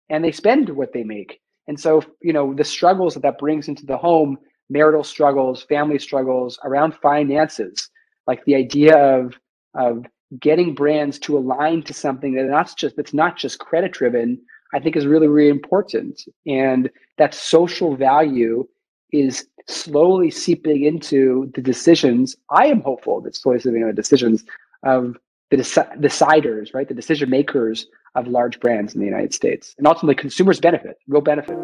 and 0.09 0.23
they 0.23 0.33
spend 0.33 0.69
what 0.71 0.93
they 0.93 1.03
make. 1.03 1.41
And 1.67 1.81
so, 1.81 2.03
you 2.21 2.33
know, 2.33 2.55
the 2.55 2.65
struggles 2.65 3.15
that 3.15 3.23
that 3.23 3.39
brings 3.39 3.69
into 3.69 3.87
the 3.87 3.97
home 3.97 4.39
marital 4.69 5.05
struggles, 5.05 5.63
family 5.63 5.99
struggles 5.99 6.59
around 6.65 6.95
finances, 6.95 7.89
like 8.27 8.45
the 8.45 8.55
idea 8.55 8.97
of 8.97 9.35
of 9.75 10.05
getting 10.41 10.75
brands 10.75 11.19
to 11.21 11.37
align 11.39 11.83
to 11.83 11.95
something 11.95 12.35
that 12.35 12.45
not 12.45 12.75
just 12.77 12.97
that's 12.97 13.15
not 13.15 13.37
just 13.37 13.59
credit 13.59 13.93
driven, 13.93 14.41
I 14.75 14.81
think 14.81 14.97
is 14.97 15.07
really 15.07 15.29
really 15.29 15.51
important, 15.51 16.23
and 16.47 16.91
that 17.19 17.35
social 17.35 17.97
value 17.97 18.67
is 19.13 19.47
slowly 19.69 20.31
seeping 20.31 20.85
into 20.85 21.51
the 21.55 21.63
decisions. 21.63 22.37
I 22.51 22.67
am 22.67 22.81
hopeful 22.81 23.21
that 23.23 23.37
slowly 23.37 23.61
seeping 23.61 23.83
into 23.83 23.93
the 23.93 24.03
decisions 24.03 24.45
of 24.83 25.17
the 25.51 25.59
deci- 25.59 26.01
deciders, 26.01 26.75
right, 26.75 26.89
the 26.89 26.95
decision 26.95 27.31
makers 27.31 27.87
of 28.15 28.27
large 28.27 28.59
brands 28.61 28.95
in 28.95 29.01
the 29.01 29.07
United 29.07 29.35
States, 29.35 29.75
and 29.79 29.87
ultimately 29.87 30.15
consumers 30.15 30.61
benefit, 30.61 30.99
will 31.07 31.21
benefit. 31.21 31.57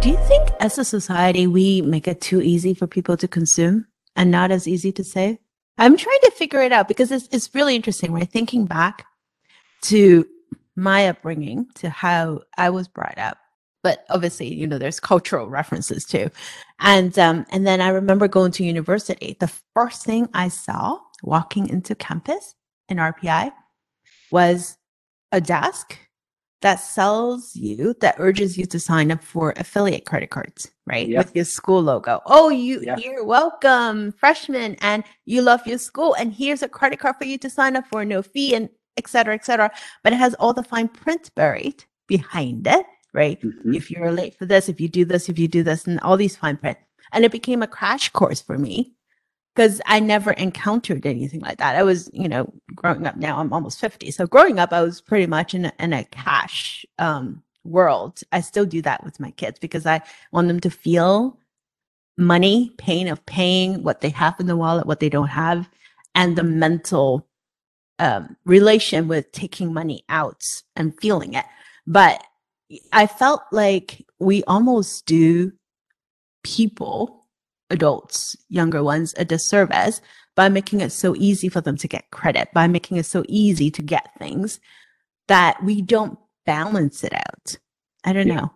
Do 0.00 0.10
you 0.10 0.18
think 0.28 0.50
as 0.60 0.76
a 0.78 0.84
society, 0.84 1.46
we 1.46 1.80
make 1.80 2.06
it 2.06 2.20
too 2.20 2.42
easy 2.42 2.74
for 2.74 2.86
people 2.86 3.16
to 3.16 3.28
consume 3.28 3.86
and 4.16 4.30
not 4.30 4.50
as 4.50 4.68
easy 4.68 4.92
to 4.92 5.04
say? 5.04 5.38
I'm 5.78 5.96
trying 5.96 6.18
to 6.22 6.30
figure 6.32 6.62
it 6.62 6.72
out 6.72 6.88
because 6.88 7.10
it's, 7.10 7.28
it's 7.32 7.54
really 7.54 7.74
interesting, 7.74 8.12
right? 8.12 8.30
Thinking 8.30 8.66
back 8.66 9.06
to 9.82 10.26
my 10.76 11.08
upbringing, 11.08 11.66
to 11.74 11.90
how 11.90 12.42
I 12.56 12.70
was 12.70 12.88
brought 12.88 13.18
up. 13.18 13.38
But 13.82 14.04
obviously, 14.08 14.52
you 14.52 14.66
know, 14.66 14.78
there's 14.78 14.98
cultural 14.98 15.48
references 15.48 16.04
too. 16.04 16.30
And 16.80 17.18
um, 17.18 17.44
and 17.50 17.66
then 17.66 17.80
I 17.80 17.88
remember 17.88 18.28
going 18.28 18.50
to 18.52 18.64
university. 18.64 19.36
The 19.38 19.52
first 19.74 20.04
thing 20.04 20.28
I 20.32 20.48
saw 20.48 20.98
walking 21.22 21.68
into 21.68 21.94
campus 21.94 22.54
in 22.88 22.96
RPI 22.96 23.52
was 24.30 24.78
a 25.32 25.40
desk 25.40 25.98
that 26.64 26.76
sells 26.76 27.54
you, 27.54 27.94
that 28.00 28.14
urges 28.16 28.56
you 28.56 28.64
to 28.64 28.80
sign 28.80 29.12
up 29.12 29.22
for 29.22 29.52
affiliate 29.58 30.06
credit 30.06 30.30
cards, 30.30 30.70
right? 30.86 31.06
Yep. 31.08 31.26
With 31.26 31.36
your 31.36 31.44
school 31.44 31.82
logo. 31.82 32.22
Oh, 32.24 32.48
you, 32.48 32.80
yep. 32.80 33.00
you're 33.02 33.22
welcome, 33.22 34.12
freshman, 34.12 34.74
and 34.80 35.04
you 35.26 35.42
love 35.42 35.60
your 35.66 35.76
school. 35.76 36.14
And 36.14 36.32
here's 36.32 36.62
a 36.62 36.68
credit 36.68 37.00
card 37.00 37.16
for 37.16 37.26
you 37.26 37.36
to 37.36 37.50
sign 37.50 37.76
up 37.76 37.86
for, 37.88 38.02
no 38.06 38.22
fee, 38.22 38.54
and 38.54 38.70
et 38.96 39.08
cetera, 39.08 39.34
et 39.34 39.44
cetera. 39.44 39.70
But 40.02 40.14
it 40.14 40.16
has 40.16 40.32
all 40.40 40.54
the 40.54 40.62
fine 40.62 40.88
print 40.88 41.30
buried 41.34 41.84
behind 42.06 42.66
it, 42.66 42.86
right? 43.12 43.38
Mm-hmm. 43.42 43.74
If 43.74 43.90
you're 43.90 44.10
late 44.10 44.34
for 44.34 44.46
this, 44.46 44.70
if 44.70 44.80
you 44.80 44.88
do 44.88 45.04
this, 45.04 45.28
if 45.28 45.38
you 45.38 45.48
do 45.48 45.62
this, 45.62 45.86
and 45.86 46.00
all 46.00 46.16
these 46.16 46.34
fine 46.34 46.56
print. 46.56 46.78
And 47.12 47.26
it 47.26 47.30
became 47.30 47.62
a 47.62 47.66
crash 47.66 48.08
course 48.08 48.40
for 48.40 48.56
me 48.56 48.94
because 49.54 49.80
I 49.86 50.00
never 50.00 50.32
encountered 50.32 51.06
anything 51.06 51.40
like 51.40 51.58
that. 51.58 51.76
I 51.76 51.84
was, 51.84 52.10
you 52.12 52.28
know, 52.28 52.52
growing 52.74 53.06
up 53.06 53.16
now, 53.16 53.38
I'm 53.38 53.52
almost 53.52 53.78
50. 53.78 54.10
So 54.10 54.26
growing 54.26 54.58
up, 54.58 54.72
I 54.72 54.82
was 54.82 55.00
pretty 55.00 55.26
much 55.26 55.54
in 55.54 55.66
a, 55.66 55.72
in 55.78 55.92
a 55.92 56.04
cash 56.04 56.84
um, 56.98 57.42
world. 57.62 58.20
I 58.32 58.40
still 58.40 58.66
do 58.66 58.82
that 58.82 59.04
with 59.04 59.20
my 59.20 59.30
kids 59.32 59.58
because 59.60 59.86
I 59.86 60.02
want 60.32 60.48
them 60.48 60.60
to 60.60 60.70
feel 60.70 61.38
money, 62.18 62.72
pain 62.78 63.06
of 63.06 63.24
paying, 63.26 63.82
what 63.82 64.00
they 64.00 64.10
have 64.10 64.38
in 64.40 64.46
the 64.46 64.56
wallet, 64.56 64.86
what 64.86 65.00
they 65.00 65.08
don't 65.08 65.28
have, 65.28 65.68
and 66.16 66.36
the 66.36 66.42
mental 66.42 67.26
um, 68.00 68.36
relation 68.44 69.06
with 69.06 69.30
taking 69.30 69.72
money 69.72 70.04
out 70.08 70.42
and 70.74 70.98
feeling 71.00 71.34
it. 71.34 71.44
But 71.86 72.24
I 72.92 73.06
felt 73.06 73.42
like 73.52 74.04
we 74.18 74.42
almost 74.44 75.06
do 75.06 75.52
people 76.42 77.23
adults, 77.70 78.36
younger 78.48 78.82
ones, 78.82 79.14
a 79.16 79.24
disservice 79.24 80.00
by 80.36 80.48
making 80.48 80.80
it 80.80 80.90
so 80.90 81.14
easy 81.16 81.48
for 81.48 81.60
them 81.60 81.76
to 81.76 81.88
get 81.88 82.10
credit, 82.10 82.48
by 82.52 82.66
making 82.66 82.96
it 82.96 83.06
so 83.06 83.24
easy 83.28 83.70
to 83.70 83.82
get 83.82 84.10
things 84.18 84.60
that 85.28 85.62
we 85.62 85.80
don't 85.80 86.18
balance 86.44 87.04
it 87.04 87.14
out. 87.14 87.56
I 88.04 88.12
don't 88.12 88.28
yeah. 88.28 88.36
know. 88.36 88.52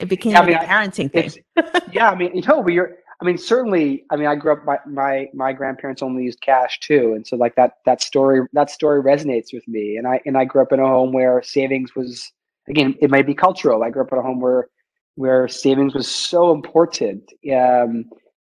It 0.00 0.08
became 0.08 0.32
yeah, 0.32 0.40
I 0.40 0.46
mean, 0.46 0.56
a 0.56 0.60
parenting 0.60 1.10
I, 1.14 1.28
thing. 1.28 1.42
yeah, 1.92 2.10
I 2.10 2.14
mean, 2.14 2.34
you 2.34 2.42
know, 2.42 2.66
you're. 2.68 2.96
I 3.20 3.24
mean, 3.24 3.36
certainly. 3.36 4.04
I 4.10 4.16
mean, 4.16 4.28
I 4.28 4.36
grew 4.36 4.52
up. 4.52 4.64
My, 4.64 4.78
my 4.86 5.28
my 5.34 5.52
grandparents 5.52 6.02
only 6.02 6.22
used 6.22 6.40
cash 6.40 6.78
too, 6.78 7.14
and 7.14 7.26
so 7.26 7.36
like 7.36 7.56
that 7.56 7.78
that 7.84 8.00
story 8.00 8.42
that 8.52 8.70
story 8.70 9.02
resonates 9.02 9.52
with 9.52 9.66
me. 9.66 9.96
And 9.96 10.06
I 10.06 10.20
and 10.24 10.38
I 10.38 10.44
grew 10.44 10.62
up 10.62 10.72
in 10.72 10.78
a 10.78 10.86
home 10.86 11.12
where 11.12 11.42
savings 11.42 11.96
was 11.96 12.30
again. 12.68 12.94
It 13.00 13.10
might 13.10 13.26
be 13.26 13.34
cultural. 13.34 13.82
I 13.82 13.90
grew 13.90 14.02
up 14.02 14.12
in 14.12 14.18
a 14.18 14.22
home 14.22 14.40
where 14.40 14.68
where 15.16 15.48
savings 15.48 15.94
was 15.94 16.08
so 16.08 16.52
important. 16.52 17.32
Um, 17.52 18.04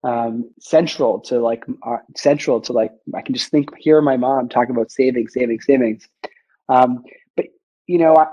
um, 0.04 0.50
central 0.60 1.20
to 1.20 1.40
like 1.40 1.64
uh, 1.86 1.98
central 2.16 2.60
to 2.62 2.72
like 2.72 2.92
I 3.14 3.22
can 3.22 3.34
just 3.34 3.50
think 3.50 3.70
hear 3.78 4.00
my 4.00 4.16
mom 4.16 4.48
talking 4.48 4.74
about 4.74 4.90
savings, 4.90 5.32
savings, 5.32 5.64
savings. 5.64 6.08
Um, 6.68 7.04
but 7.36 7.46
you 7.86 7.98
know, 7.98 8.16
I, 8.16 8.26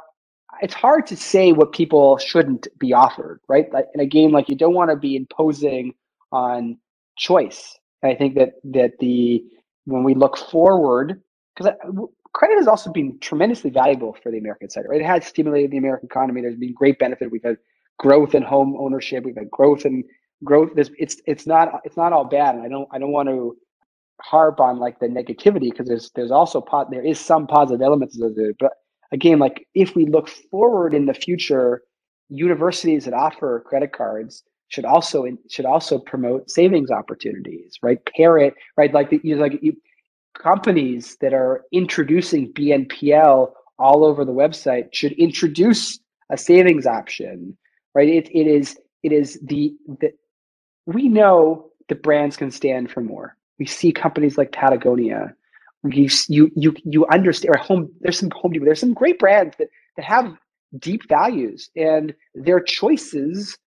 it's 0.61 0.73
hard 0.73 1.07
to 1.07 1.15
say 1.15 1.51
what 1.51 1.71
people 1.71 2.17
shouldn't 2.17 2.67
be 2.79 2.93
offered, 2.93 3.39
right? 3.47 3.71
Like 3.71 3.85
in 3.93 4.01
a 4.01 4.05
game, 4.05 4.31
like 4.31 4.49
you 4.49 4.55
don't 4.55 4.73
want 4.73 4.89
to 4.89 4.95
be 4.95 5.15
imposing 5.15 5.93
on 6.31 6.77
choice. 7.17 7.77
And 8.01 8.11
I 8.11 8.15
think 8.15 8.35
that 8.35 8.53
that 8.65 8.93
the 8.99 9.43
when 9.85 10.03
we 10.03 10.15
look 10.15 10.37
forward, 10.37 11.21
because 11.55 11.73
credit 12.33 12.57
has 12.57 12.67
also 12.67 12.91
been 12.91 13.19
tremendously 13.19 13.69
valuable 13.69 14.15
for 14.23 14.31
the 14.31 14.37
American 14.37 14.69
sector. 14.69 14.89
Right? 14.89 15.01
It 15.01 15.05
has 15.05 15.25
stimulated 15.25 15.71
the 15.71 15.77
American 15.77 16.07
economy. 16.07 16.41
There's 16.41 16.55
been 16.55 16.73
great 16.73 16.97
benefit. 16.99 17.31
We've 17.31 17.43
had 17.43 17.57
growth 17.99 18.33
in 18.33 18.43
home 18.43 18.75
ownership. 18.79 19.23
We've 19.23 19.35
had 19.35 19.51
growth 19.51 19.85
in 19.85 20.03
growth 20.43 20.69
this 20.75 20.89
it's 20.97 21.17
it's 21.25 21.45
not 21.45 21.81
it's 21.83 21.97
not 21.97 22.13
all 22.13 22.25
bad 22.25 22.55
and 22.55 22.63
i 22.63 22.67
don't 22.67 22.87
i 22.91 22.97
don't 22.97 23.11
want 23.11 23.27
to 23.27 23.55
harp 24.21 24.59
on 24.59 24.79
like 24.79 24.99
the 24.99 25.07
negativity 25.07 25.69
because 25.69 25.87
there's 25.87 26.11
there's 26.15 26.31
also 26.31 26.59
pot 26.61 26.89
there 26.91 27.05
is 27.05 27.19
some 27.19 27.47
positive 27.47 27.81
elements 27.81 28.19
of 28.21 28.33
it 28.37 28.55
but 28.59 28.73
again 29.11 29.39
like 29.39 29.67
if 29.75 29.95
we 29.95 30.05
look 30.05 30.29
forward 30.29 30.93
in 30.93 31.05
the 31.05 31.13
future 31.13 31.81
universities 32.29 33.05
that 33.05 33.13
offer 33.13 33.63
credit 33.65 33.91
cards 33.91 34.43
should 34.69 34.85
also 34.85 35.25
should 35.49 35.65
also 35.65 35.97
promote 35.99 36.49
savings 36.49 36.91
opportunities 36.91 37.77
right? 37.81 37.99
Pair 38.15 38.37
it 38.37 38.53
right? 38.77 38.93
Like 38.93 39.09
the, 39.09 39.19
you 39.23 39.35
know, 39.35 39.41
like 39.41 39.59
you, 39.61 39.75
companies 40.37 41.17
that 41.21 41.33
are 41.33 41.65
introducing 41.71 42.53
bnpl 42.53 43.51
all 43.77 44.05
over 44.05 44.23
the 44.23 44.31
website 44.31 44.93
should 44.93 45.11
introduce 45.13 45.99
a 46.29 46.37
savings 46.37 46.85
option 46.85 47.57
right? 47.95 48.07
It, 48.07 48.29
it 48.31 48.47
is 48.47 48.77
it 49.01 49.11
is 49.11 49.39
the, 49.43 49.73
the 49.99 50.11
we 50.93 51.07
know 51.07 51.69
that 51.87 52.03
brands 52.03 52.35
can 52.37 52.51
stand 52.51 52.91
for 52.91 53.01
more. 53.01 53.35
We 53.59 53.65
see 53.65 53.91
companies 53.91 54.37
like 54.37 54.51
Patagonia. 54.51 55.33
You 55.83 56.09
you 56.27 56.51
you 56.55 56.75
you 56.83 57.05
understand. 57.07 57.55
Or 57.55 57.59
home. 57.59 57.91
There's 58.01 58.19
some 58.19 58.31
Home 58.31 58.51
Depot. 58.51 58.65
There's 58.65 58.79
some 58.79 58.93
great 58.93 59.19
brands 59.19 59.55
that 59.57 59.69
that 59.95 60.05
have 60.05 60.33
deep 60.77 61.07
values, 61.07 61.69
and 61.75 62.13
their 62.35 62.59
choices 62.59 63.57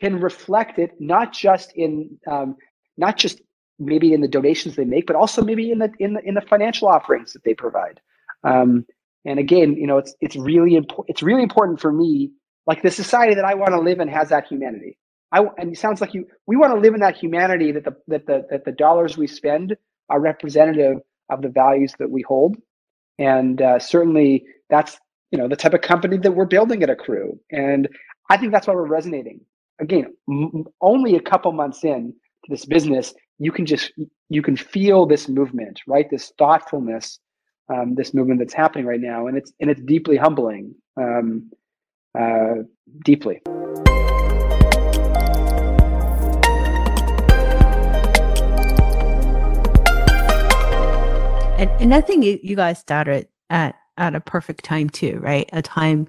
can 0.00 0.20
reflect 0.20 0.78
it 0.78 0.92
not 0.98 1.32
just 1.32 1.72
in 1.74 2.18
um, 2.26 2.56
not 2.96 3.16
just 3.16 3.40
maybe 3.78 4.12
in 4.12 4.22
the 4.22 4.28
donations 4.28 4.76
they 4.76 4.84
make, 4.84 5.06
but 5.06 5.16
also 5.16 5.42
maybe 5.42 5.70
in 5.70 5.78
the 5.78 5.92
in 5.98 6.14
the 6.14 6.20
in 6.24 6.34
the 6.34 6.40
financial 6.40 6.88
offerings 6.88 7.32
that 7.32 7.44
they 7.44 7.54
provide. 7.54 8.00
Um, 8.44 8.86
and 9.24 9.38
again, 9.38 9.74
you 9.74 9.86
know, 9.86 9.98
it's 9.98 10.14
it's 10.20 10.36
really 10.36 10.74
important. 10.74 11.10
It's 11.10 11.22
really 11.22 11.42
important 11.42 11.80
for 11.80 11.92
me. 11.92 12.32
Like 12.66 12.82
the 12.82 12.90
society 12.90 13.34
that 13.34 13.44
I 13.44 13.54
want 13.54 13.72
to 13.72 13.80
live 13.80 14.00
in 14.00 14.08
has 14.08 14.30
that 14.30 14.46
humanity. 14.48 14.98
I 15.36 15.42
and 15.58 15.72
it 15.72 15.78
sounds 15.78 16.00
like 16.00 16.14
you 16.14 16.26
we 16.46 16.56
want 16.56 16.72
to 16.74 16.80
live 16.80 16.94
in 16.94 17.00
that 17.00 17.16
humanity 17.16 17.70
that 17.72 17.84
the 17.84 17.94
that 18.08 18.26
the 18.26 18.46
that 18.50 18.64
the 18.64 18.72
dollars 18.72 19.18
we 19.18 19.26
spend 19.26 19.76
are 20.08 20.20
representative 20.20 20.98
of 21.30 21.42
the 21.42 21.48
values 21.48 21.94
that 21.98 22.10
we 22.10 22.22
hold, 22.22 22.56
and 23.18 23.60
uh, 23.60 23.78
certainly 23.78 24.44
that's 24.70 24.98
you 25.30 25.38
know 25.38 25.48
the 25.48 25.56
type 25.56 25.74
of 25.74 25.82
company 25.82 26.16
that 26.16 26.32
we're 26.32 26.46
building 26.46 26.82
at 26.82 26.88
Accrue, 26.90 27.38
and 27.50 27.88
I 28.30 28.38
think 28.38 28.52
that's 28.52 28.66
why 28.66 28.74
we're 28.74 28.86
resonating. 28.86 29.40
Again, 29.78 30.14
m- 30.28 30.64
only 30.80 31.16
a 31.16 31.20
couple 31.20 31.52
months 31.52 31.84
in 31.84 32.14
to 32.44 32.50
this 32.50 32.64
business, 32.64 33.12
you 33.38 33.52
can 33.52 33.66
just 33.66 33.92
you 34.30 34.40
can 34.40 34.56
feel 34.56 35.04
this 35.04 35.28
movement, 35.28 35.80
right? 35.86 36.08
This 36.10 36.32
thoughtfulness, 36.38 37.18
um, 37.68 37.94
this 37.94 38.14
movement 38.14 38.40
that's 38.40 38.54
happening 38.54 38.86
right 38.86 39.00
now, 39.00 39.26
and 39.26 39.36
it's 39.36 39.52
and 39.60 39.70
it's 39.70 39.82
deeply 39.82 40.16
humbling, 40.16 40.74
um, 40.96 41.50
uh, 42.18 42.62
deeply. 43.04 43.42
And, 51.58 51.70
and 51.80 51.94
I 51.94 52.02
think 52.02 52.22
you, 52.22 52.38
you 52.42 52.54
guys 52.54 52.78
started 52.78 53.28
at, 53.48 53.76
at 53.96 54.14
a 54.14 54.20
perfect 54.20 54.62
time 54.62 54.90
too, 54.90 55.18
right? 55.22 55.48
A 55.54 55.62
time 55.62 56.06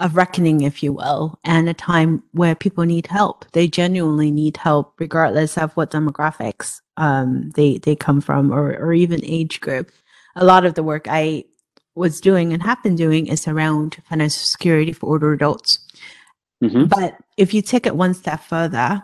of 0.00 0.16
reckoning, 0.16 0.62
if 0.62 0.82
you 0.82 0.92
will, 0.92 1.38
and 1.44 1.68
a 1.68 1.74
time 1.74 2.24
where 2.32 2.56
people 2.56 2.84
need 2.84 3.06
help. 3.06 3.44
They 3.52 3.68
genuinely 3.68 4.32
need 4.32 4.56
help, 4.56 4.94
regardless 4.98 5.56
of 5.56 5.72
what 5.74 5.92
demographics 5.92 6.80
um, 6.96 7.50
they 7.50 7.78
they 7.78 7.94
come 7.94 8.20
from 8.20 8.50
or 8.50 8.76
or 8.78 8.92
even 8.92 9.24
age 9.24 9.60
group. 9.60 9.92
A 10.34 10.44
lot 10.44 10.64
of 10.64 10.74
the 10.74 10.82
work 10.82 11.06
I 11.08 11.44
was 11.94 12.20
doing 12.20 12.52
and 12.52 12.62
have 12.62 12.82
been 12.82 12.96
doing 12.96 13.28
is 13.28 13.46
around 13.46 13.98
financial 14.08 14.40
security 14.40 14.92
for 14.92 15.10
older 15.10 15.32
adults. 15.32 15.78
Mm-hmm. 16.64 16.86
But 16.86 17.16
if 17.36 17.54
you 17.54 17.62
take 17.62 17.86
it 17.86 17.94
one 17.94 18.14
step 18.14 18.42
further, 18.42 19.02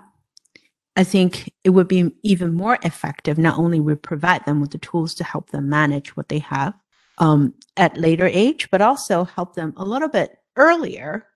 I 0.97 1.05
think 1.05 1.53
it 1.62 1.71
would 1.71 1.88
be 1.88 2.11
even 2.23 2.55
more 2.55 2.79
effective. 2.83 3.37
Not 3.38 3.59
only 3.59 3.81
we 3.81 3.95
provide 3.95 4.45
them 4.47 4.61
with 4.61 4.71
the 4.71 4.79
tools 4.79 5.15
to 5.17 5.25
help 5.25 5.50
them 5.50 5.69
manage 5.69 6.17
what 6.17 6.29
they 6.29 6.38
have 6.38 6.75
um, 7.19 7.55
at 7.76 7.99
later 7.99 8.26
age, 8.26 8.71
but 8.71 8.81
also 8.81 9.25
help 9.25 9.55
them 9.55 9.75
a 9.76 9.85
little 9.85 10.09
bit 10.09 10.38
earlier 10.57 11.26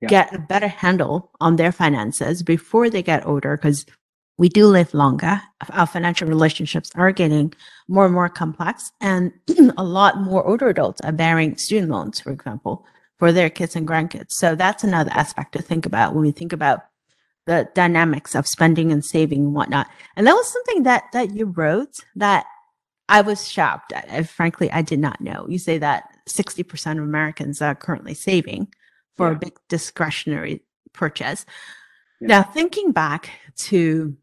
yeah. 0.00 0.08
get 0.08 0.34
a 0.34 0.38
better 0.38 0.68
handle 0.68 1.30
on 1.40 1.56
their 1.56 1.72
finances 1.72 2.42
before 2.42 2.88
they 2.88 3.02
get 3.02 3.26
older. 3.26 3.56
Because 3.56 3.84
we 4.38 4.48
do 4.48 4.66
live 4.66 4.94
longer. 4.94 5.42
Our 5.70 5.86
financial 5.86 6.26
relationships 6.26 6.90
are 6.94 7.12
getting 7.12 7.52
more 7.88 8.06
and 8.06 8.14
more 8.14 8.30
complex, 8.30 8.90
and 9.00 9.32
a 9.76 9.84
lot 9.84 10.18
more 10.18 10.46
older 10.46 10.68
adults 10.68 11.00
are 11.02 11.12
bearing 11.12 11.58
student 11.58 11.92
loans, 11.92 12.20
for 12.20 12.30
example, 12.30 12.86
for 13.18 13.32
their 13.32 13.50
kids 13.50 13.76
and 13.76 13.86
grandkids. 13.86 14.32
So 14.32 14.54
that's 14.54 14.82
another 14.82 15.10
aspect 15.12 15.52
to 15.52 15.62
think 15.62 15.84
about 15.84 16.14
when 16.14 16.22
we 16.22 16.32
think 16.32 16.54
about 16.54 16.86
the 17.46 17.68
dynamics 17.74 18.34
of 18.34 18.46
spending 18.46 18.92
and 18.92 19.04
saving 19.04 19.40
and 19.40 19.54
whatnot. 19.54 19.88
And 20.16 20.26
that 20.26 20.34
was 20.34 20.52
something 20.52 20.82
that 20.84 21.04
that 21.12 21.34
you 21.34 21.46
wrote 21.46 21.96
that 22.16 22.46
I 23.08 23.22
was 23.22 23.48
shocked 23.48 23.92
at. 23.92 24.28
Frankly, 24.28 24.70
I 24.70 24.82
did 24.82 25.00
not 25.00 25.20
know. 25.20 25.44
You 25.48 25.58
say 25.58 25.78
that 25.78 26.04
60% 26.28 26.92
of 26.92 27.04
Americans 27.04 27.60
are 27.60 27.74
currently 27.74 28.14
saving 28.14 28.72
for 29.16 29.30
yeah. 29.30 29.36
a 29.36 29.38
big 29.38 29.52
discretionary 29.68 30.62
purchase. 30.92 31.44
Yeah. 32.20 32.28
Now, 32.28 32.42
thinking 32.44 32.92
back 32.92 33.30
to 33.56 34.16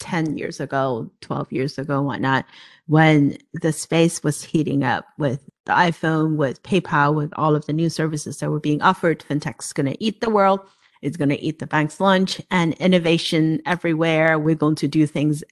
10 0.00 0.36
years 0.36 0.60
ago, 0.60 1.10
12 1.22 1.52
years 1.52 1.78
ago, 1.78 2.02
whatnot, 2.02 2.44
when 2.86 3.38
the 3.54 3.72
space 3.72 4.22
was 4.22 4.42
heating 4.42 4.84
up 4.84 5.06
with 5.18 5.42
the 5.64 5.72
iPhone, 5.72 6.36
with 6.36 6.62
PayPal, 6.62 7.14
with 7.14 7.32
all 7.36 7.56
of 7.56 7.66
the 7.66 7.72
new 7.72 7.88
services 7.88 8.38
that 8.38 8.50
were 8.50 8.60
being 8.60 8.82
offered, 8.82 9.24
fintech's 9.26 9.72
going 9.72 9.90
to 9.90 10.04
eat 10.04 10.20
the 10.20 10.30
world. 10.30 10.60
It's 11.02 11.16
going 11.16 11.28
to 11.30 11.40
eat 11.40 11.58
the 11.58 11.66
bank's 11.66 12.00
lunch 12.00 12.40
and 12.50 12.74
innovation 12.74 13.60
everywhere. 13.66 14.38
We're 14.38 14.54
going 14.54 14.76
to 14.76 14.88
do 14.88 15.06
things 15.06 15.44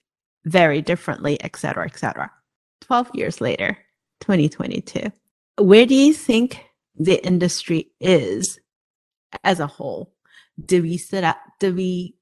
very 0.44 0.80
differently, 0.82 1.42
et 1.42 1.56
cetera, 1.56 1.86
et 1.86 1.98
cetera. 1.98 2.30
12 2.82 3.10
years 3.14 3.40
later, 3.40 3.78
2022, 4.20 5.10
where 5.58 5.86
do 5.86 5.94
you 5.94 6.12
think 6.12 6.64
the 6.94 7.24
industry 7.26 7.90
is 8.00 8.58
as 9.44 9.60
a 9.60 9.66
whole? 9.66 10.12
Do 10.64 10.82
we 10.82 10.96
set 10.96 11.24
up, 11.24 11.38
do 11.58 11.74
we 11.74 12.16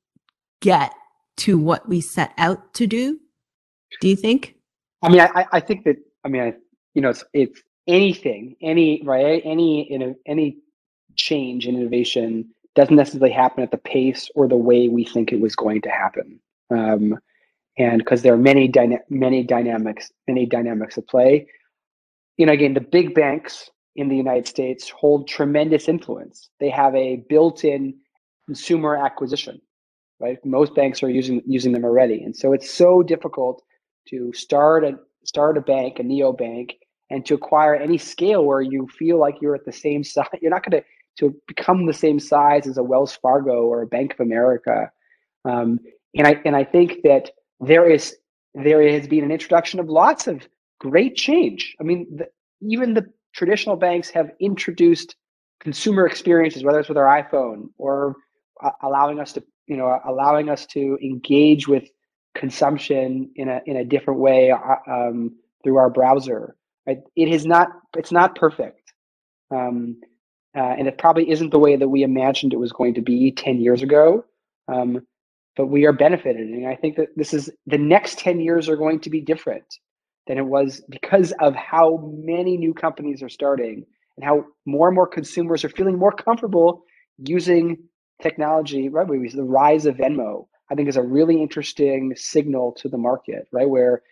get 0.61 0.93
to 1.39 1.59
what 1.59 1.89
we 1.89 2.01
set 2.01 2.33
out 2.39 2.75
to 2.75 2.87
do? 2.87 3.21
Do 4.01 4.09
you 4.09 4.17
think? 4.17 4.57
I 5.03 5.09
mean, 5.09 5.21
I, 5.21 5.47
I 5.53 5.61
think 5.61 5.85
that, 5.85 5.97
I 6.25 6.29
mean, 6.29 6.43
I, 6.43 6.55
you 6.95 7.03
know, 7.03 7.11
it's, 7.11 7.25
it's 7.33 7.63
anything, 7.87 8.57
any, 8.63 9.03
right, 9.05 9.43
any, 9.45 9.91
you 9.93 9.99
know, 9.99 10.15
any 10.27 10.59
change 11.17 11.67
in 11.67 11.77
innovation 11.77 12.54
doesn't 12.75 12.97
necessarily 12.97 13.31
happen 13.31 13.63
at 13.63 13.71
the 13.71 13.79
pace 13.79 14.31
or 14.35 14.49
the 14.49 14.57
way 14.57 14.89
we 14.89 15.05
think 15.05 15.33
it 15.33 15.41
was 15.41 15.55
going 15.55 15.81
to 15.83 15.91
happen. 15.91 16.41
Um, 16.71 17.19
and 17.79 17.99
because 17.99 18.23
there 18.23 18.33
are 18.33 18.39
many 18.39 18.69
dyna- 18.69 19.03
many 19.09 19.43
dynamics, 19.43 20.13
many 20.29 20.47
dynamics 20.47 20.99
at 20.99 21.09
play. 21.09 21.47
You 22.37 22.47
know, 22.47 22.53
again, 22.53 22.75
the 22.75 22.81
big 22.81 23.15
banks 23.15 23.71
in 23.97 24.09
the 24.09 24.17
United 24.17 24.47
States 24.49 24.89
hold 24.89 25.29
tremendous 25.29 25.89
influence. 25.89 26.51
They 26.61 26.71
have 26.71 26.95
a 26.95 27.25
built-in 27.29 27.95
consumer 28.47 28.97
acquisition, 28.97 29.61
right? 30.21 30.39
Most 30.45 30.75
banks 30.75 31.03
are 31.03 31.11
using 31.11 31.43
using 31.47 31.73
them 31.73 31.85
already, 31.85 32.23
and 32.23 32.35
so 32.35 32.53
it's 32.53 32.71
so 32.71 33.03
difficult 33.03 33.63
to 34.09 34.33
start 34.33 34.85
a 34.85 34.99
start 35.25 35.57
a 35.59 35.61
bank, 35.61 35.99
a 35.99 36.03
neo 36.03 36.33
bank, 36.33 36.75
and 37.11 37.25
to 37.27 37.35
acquire 37.35 37.75
any 37.75 37.99
scale 37.99 38.45
where 38.45 38.61
you 38.61 38.89
feel 38.89 39.19
like 39.19 39.37
you're 39.41 39.55
at 39.55 39.65
the 39.65 39.73
same 39.73 40.05
size. 40.15 40.27
You're 40.41 40.51
not 40.51 40.69
going 40.69 40.83
to 40.83 40.89
to 41.19 41.35
become 41.47 41.87
the 41.87 41.93
same 41.93 42.19
size 42.19 42.67
as 42.67 42.77
a 42.77 42.83
Wells 42.83 43.15
Fargo 43.17 43.63
or 43.65 43.83
a 43.83 43.87
Bank 43.87 44.15
of 44.15 44.21
America. 44.21 44.91
Um, 45.45 45.79
and 46.17 46.27
I 46.27 46.41
and 46.45 46.57
I 46.57 46.65
think 46.65 47.03
that 47.05 47.31
there 47.61 47.91
is 47.91 48.17
there 48.55 48.87
has 48.89 49.07
been 49.09 49.25
an 49.25 49.33
introduction 49.33 49.81
of 49.81 49.89
lots 49.89 50.27
of 50.27 50.49
great 50.79 51.17
change. 51.17 51.75
I 51.81 51.85
mean, 51.85 52.07
the, 52.17 52.27
even 52.61 52.95
the 52.95 53.07
traditional 53.33 53.77
banks 53.77 54.11
have 54.11 54.31
introduced 54.41 55.17
consumer 55.61 56.07
experiences, 56.07 56.63
whether 56.63 56.79
it's 56.79 56.89
with 56.89 56.99
our 56.99 57.23
iPhone 57.23 57.69
or 57.79 58.17
uh, 58.63 58.71
allowing 58.83 59.21
us 59.21 59.33
to 59.33 59.43
you 59.67 59.77
know 59.77 59.99
allowing 60.07 60.49
us 60.49 60.67
to 60.67 60.99
engage 61.03 61.67
with 61.67 61.85
consumption 62.35 63.31
in 63.37 63.49
a 63.49 63.61
in 63.67 63.77
a 63.77 63.85
different 63.85 64.21
way 64.21 64.51
uh, 64.51 64.77
um, 64.91 65.35
through 65.63 65.77
our 65.77 65.91
browser. 65.91 66.57
Right? 66.87 66.99
It 67.17 67.29
is 67.29 67.47
not 67.47 67.69
it's 67.97 68.13
not 68.13 68.37
perfect. 68.37 68.93
Um, 69.51 70.01
uh, 70.57 70.75
and 70.79 70.87
it 70.89 70.99
probably 70.99 71.31
isn't 71.31 71.51
the 71.51 71.59
way 71.59 71.77
that 71.77 71.89
we 71.89 72.03
imagined 72.03 72.53
it 72.53 72.59
was 72.59 72.73
going 72.73 72.95
to 72.95 73.03
be 73.03 73.33
10 73.33 73.61
years 73.61 73.83
ago. 73.83 74.25
Um, 74.69 75.07
but 75.57 75.67
we 75.67 75.87
are 75.87 75.93
benefited. 75.93 76.49
And 76.49 76.67
I 76.67 76.75
think 76.75 76.97
that 76.97 77.09
this 77.17 77.33
is 77.33 77.51
the 77.67 77.79
next 77.79 78.19
10 78.19 78.41
years 78.41 78.69
are 78.69 78.77
going 78.77 79.01
to 79.01 79.11
be 79.11 79.21
different 79.21 79.79
than 80.27 80.39
it 80.39 80.47
was 80.47 80.83
because 80.89 81.33
of 81.41 81.55
how 81.55 82.11
many 82.17 82.57
new 82.57 82.75
companies 82.75 83.23
are 83.23 83.29
starting 83.29 83.85
and 84.17 84.25
how 84.25 84.45
more 84.67 84.89
and 84.89 84.95
more 84.95 85.07
consumers 85.07 85.65
are 85.65 85.69
feeling 85.69 85.99
more 85.99 86.13
comfortable 86.13 86.85
using 87.19 87.79
technology, 88.23 88.89
right? 88.89 89.07
we 89.07 89.29
The 89.29 89.43
rise 89.43 89.87
of 89.87 89.97
Venmo, 89.97 90.47
I 90.71 90.75
think, 90.75 90.89
is 90.89 90.97
a 90.97 91.03
really 91.03 91.41
interesting 91.41 92.15
signal 92.17 92.73
to 92.73 92.89
the 92.89 92.99
market, 92.99 93.47
right? 93.53 93.69
Where 93.69 94.03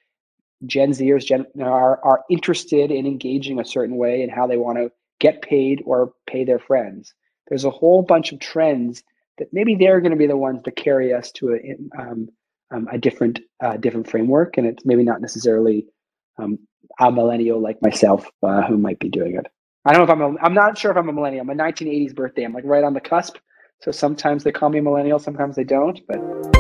Gen 0.67 0.91
Zers 0.91 1.25
Gen, 1.25 1.47
are, 1.61 2.05
are 2.05 2.25
interested 2.31 2.91
in 2.91 3.07
engaging 3.07 3.59
a 3.59 3.65
certain 3.65 3.97
way 3.97 4.23
and 4.23 4.31
how 4.31 4.47
they 4.47 4.57
want 4.57 4.79
to 4.79 4.93
get 5.23 5.41
paid 5.41 5.81
or 5.87 6.13
pay 6.27 6.45
their 6.45 6.59
friends. 6.59 7.15
There's 7.49 7.65
a 7.65 7.71
whole 7.71 8.03
bunch 8.03 8.33
of 8.33 8.41
trends 8.41 9.05
that 9.39 9.49
maybe 9.53 9.77
they're 9.77 10.01
going 10.01 10.11
to 10.11 10.19
be 10.19 10.27
the 10.27 10.37
ones 10.37 10.63
that 10.65 10.77
carry 10.77 11.15
us 11.15 11.31
to 11.33 11.55
a, 11.55 12.01
um, 12.01 12.29
um, 12.73 12.89
a 12.93 12.99
different 12.99 13.39
uh, 13.63 13.77
different 13.77 14.11
framework, 14.11 14.59
and 14.59 14.67
it's 14.67 14.85
maybe 14.85 15.05
not 15.05 15.21
necessarily 15.21 15.87
um, 16.39 16.59
a 16.99 17.11
millennial 17.13 17.61
like 17.61 17.81
myself 17.81 18.27
uh, 18.43 18.63
who 18.63 18.77
might 18.77 18.99
be 18.99 19.09
doing 19.09 19.37
it. 19.37 19.47
I 19.85 19.93
don't 19.93 20.01
know 20.01 20.13
if 20.13 20.21
I'm 20.21 20.37
a, 20.37 20.41
I'm 20.41 20.55
not 20.55 20.77
sure 20.77 20.91
if 20.91 20.97
I'm 20.97 21.09
a 21.09 21.13
millennial. 21.13 21.43
I'm 21.43 21.51
a 21.51 21.63
1980s 21.63 22.15
birthday. 22.15 22.43
I'm 22.43 22.53
like 22.53 22.65
right 22.65 22.85
on 22.85 22.95
the 22.95 23.01
cusp. 23.01 23.37
So 23.81 23.93
sometimes 23.93 24.45
they 24.45 24.53
call 24.53 24.71
me 24.71 24.79
a 24.79 24.83
millennial, 24.83 25.19
sometimes 25.19 25.57
they 25.57 25.65
don't, 25.65 26.01
but. 26.07 26.52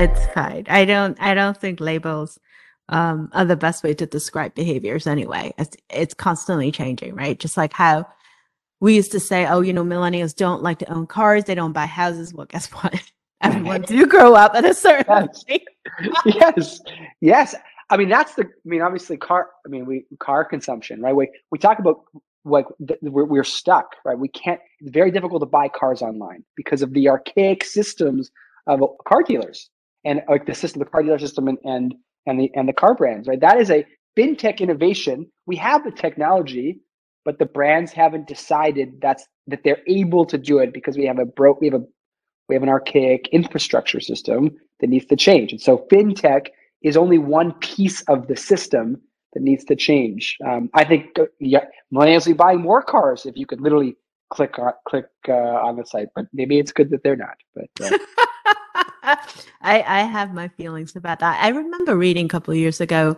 It's 0.00 0.26
fine. 0.28 0.64
I 0.68 0.86
don't 0.86 1.20
I 1.20 1.34
don't 1.34 1.56
think 1.56 1.78
labels 1.78 2.40
um, 2.88 3.28
are 3.34 3.44
the 3.44 3.54
best 3.54 3.84
way 3.84 3.92
to 3.92 4.06
describe 4.06 4.54
behaviors 4.54 5.06
anyway. 5.06 5.52
It's, 5.58 5.76
it's 5.90 6.14
constantly 6.14 6.72
changing, 6.72 7.14
right? 7.14 7.38
Just 7.38 7.58
like 7.58 7.74
how 7.74 8.06
we 8.80 8.96
used 8.96 9.12
to 9.12 9.20
say, 9.20 9.46
oh, 9.46 9.60
you 9.60 9.74
know, 9.74 9.84
millennials 9.84 10.34
don't 10.34 10.62
like 10.62 10.78
to 10.78 10.90
own 10.90 11.06
cars, 11.06 11.44
they 11.44 11.54
don't 11.54 11.72
buy 11.72 11.84
houses. 11.84 12.32
Well, 12.32 12.46
guess 12.46 12.66
what? 12.72 13.00
Everyone 13.42 13.82
do 13.82 14.06
grow 14.06 14.34
up 14.34 14.54
at 14.54 14.64
a 14.64 14.72
certain 14.72 15.28
yes. 15.48 15.70
yes. 16.24 16.80
Yes. 17.20 17.54
I 17.90 17.96
mean, 17.98 18.08
that's 18.08 18.34
the, 18.34 18.44
I 18.44 18.48
mean, 18.64 18.80
obviously 18.80 19.18
car, 19.18 19.50
I 19.66 19.68
mean, 19.68 19.84
we, 19.84 20.06
car 20.18 20.46
consumption, 20.46 21.02
right? 21.02 21.14
We, 21.14 21.30
we 21.50 21.58
talk 21.58 21.78
about 21.78 22.04
like 22.46 22.64
we're, 23.02 23.24
we're 23.24 23.44
stuck, 23.44 23.96
right? 24.06 24.18
We 24.18 24.28
can't, 24.28 24.60
it's 24.80 24.90
very 24.90 25.10
difficult 25.10 25.42
to 25.42 25.46
buy 25.46 25.68
cars 25.68 26.00
online 26.00 26.42
because 26.56 26.80
of 26.80 26.94
the 26.94 27.08
archaic 27.08 27.64
systems 27.64 28.30
of 28.66 28.80
car 29.06 29.22
dealers 29.22 29.68
and 30.04 30.22
like 30.28 30.46
the 30.46 30.54
system, 30.54 30.80
the 30.80 30.86
car 30.86 31.02
dealer 31.02 31.18
system 31.18 31.48
and, 31.48 31.58
and, 31.64 31.94
and 32.26 32.40
the, 32.40 32.50
and 32.54 32.68
the 32.68 32.72
car 32.72 32.94
brands, 32.94 33.28
right? 33.28 33.40
That 33.40 33.60
is 33.60 33.70
a 33.70 33.84
fintech 34.16 34.60
innovation. 34.60 35.30
We 35.46 35.56
have 35.56 35.84
the 35.84 35.90
technology, 35.90 36.80
but 37.24 37.38
the 37.38 37.46
brands 37.46 37.92
haven't 37.92 38.26
decided 38.26 39.00
that's, 39.00 39.26
that 39.46 39.62
they're 39.64 39.82
able 39.86 40.24
to 40.26 40.38
do 40.38 40.58
it 40.58 40.72
because 40.72 40.96
we 40.96 41.06
have 41.06 41.18
a 41.18 41.24
broke, 41.24 41.60
we 41.60 41.68
have 41.68 41.80
a, 41.80 41.84
we 42.48 42.54
have 42.54 42.62
an 42.62 42.68
archaic 42.68 43.28
infrastructure 43.28 44.00
system 44.00 44.50
that 44.80 44.88
needs 44.88 45.06
to 45.06 45.16
change. 45.16 45.52
And 45.52 45.60
so 45.60 45.86
fintech 45.90 46.48
is 46.82 46.96
only 46.96 47.18
one 47.18 47.52
piece 47.54 48.02
of 48.02 48.26
the 48.26 48.36
system 48.36 49.00
that 49.34 49.42
needs 49.42 49.64
to 49.64 49.76
change. 49.76 50.36
Um, 50.44 50.70
I 50.74 50.84
think 50.84 51.18
uh, 51.18 51.26
yeah, 51.38 51.64
millennials 51.92 52.26
will 52.26 52.32
be 52.32 52.38
buying 52.38 52.60
more 52.60 52.82
cars 52.82 53.26
if 53.26 53.36
you 53.36 53.46
could 53.46 53.60
literally 53.60 53.96
click 54.30 54.58
on, 54.58 54.72
click 54.88 55.06
uh, 55.28 55.32
on 55.32 55.76
the 55.76 55.84
site, 55.84 56.08
but 56.14 56.26
maybe 56.32 56.58
it's 56.58 56.72
good 56.72 56.90
that 56.90 57.02
they're 57.02 57.16
not. 57.16 57.36
But 57.54 57.68
uh. 57.80 57.98
I, 59.62 59.82
I 59.82 60.02
have 60.02 60.34
my 60.34 60.48
feelings 60.48 60.96
about 60.96 61.20
that. 61.20 61.42
I 61.42 61.48
remember 61.48 61.96
reading 61.96 62.26
a 62.26 62.28
couple 62.28 62.54
years 62.54 62.80
ago, 62.80 63.16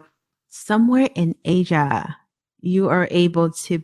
somewhere 0.48 1.08
in 1.14 1.34
Asia, 1.44 2.16
you 2.60 2.88
are 2.88 3.08
able 3.10 3.50
to 3.50 3.82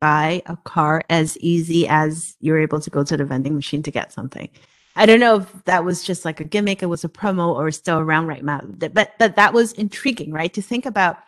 buy 0.00 0.42
a 0.46 0.56
car 0.56 1.02
as 1.08 1.38
easy 1.38 1.88
as 1.88 2.36
you're 2.40 2.60
able 2.60 2.80
to 2.80 2.90
go 2.90 3.02
to 3.04 3.16
the 3.16 3.24
vending 3.24 3.54
machine 3.54 3.82
to 3.82 3.90
get 3.90 4.12
something. 4.12 4.48
I 4.96 5.06
don't 5.06 5.20
know 5.20 5.36
if 5.36 5.64
that 5.64 5.84
was 5.84 6.04
just 6.04 6.24
like 6.24 6.40
a 6.40 6.44
gimmick, 6.44 6.82
it 6.82 6.86
was 6.86 7.04
a 7.04 7.08
promo, 7.08 7.54
or 7.54 7.70
still 7.70 7.98
around 7.98 8.26
right 8.26 8.44
now. 8.44 8.60
But 8.62 9.18
but 9.18 9.36
that 9.36 9.52
was 9.52 9.72
intriguing, 9.72 10.32
right? 10.32 10.52
To 10.54 10.62
think 10.62 10.86
about 10.86 11.18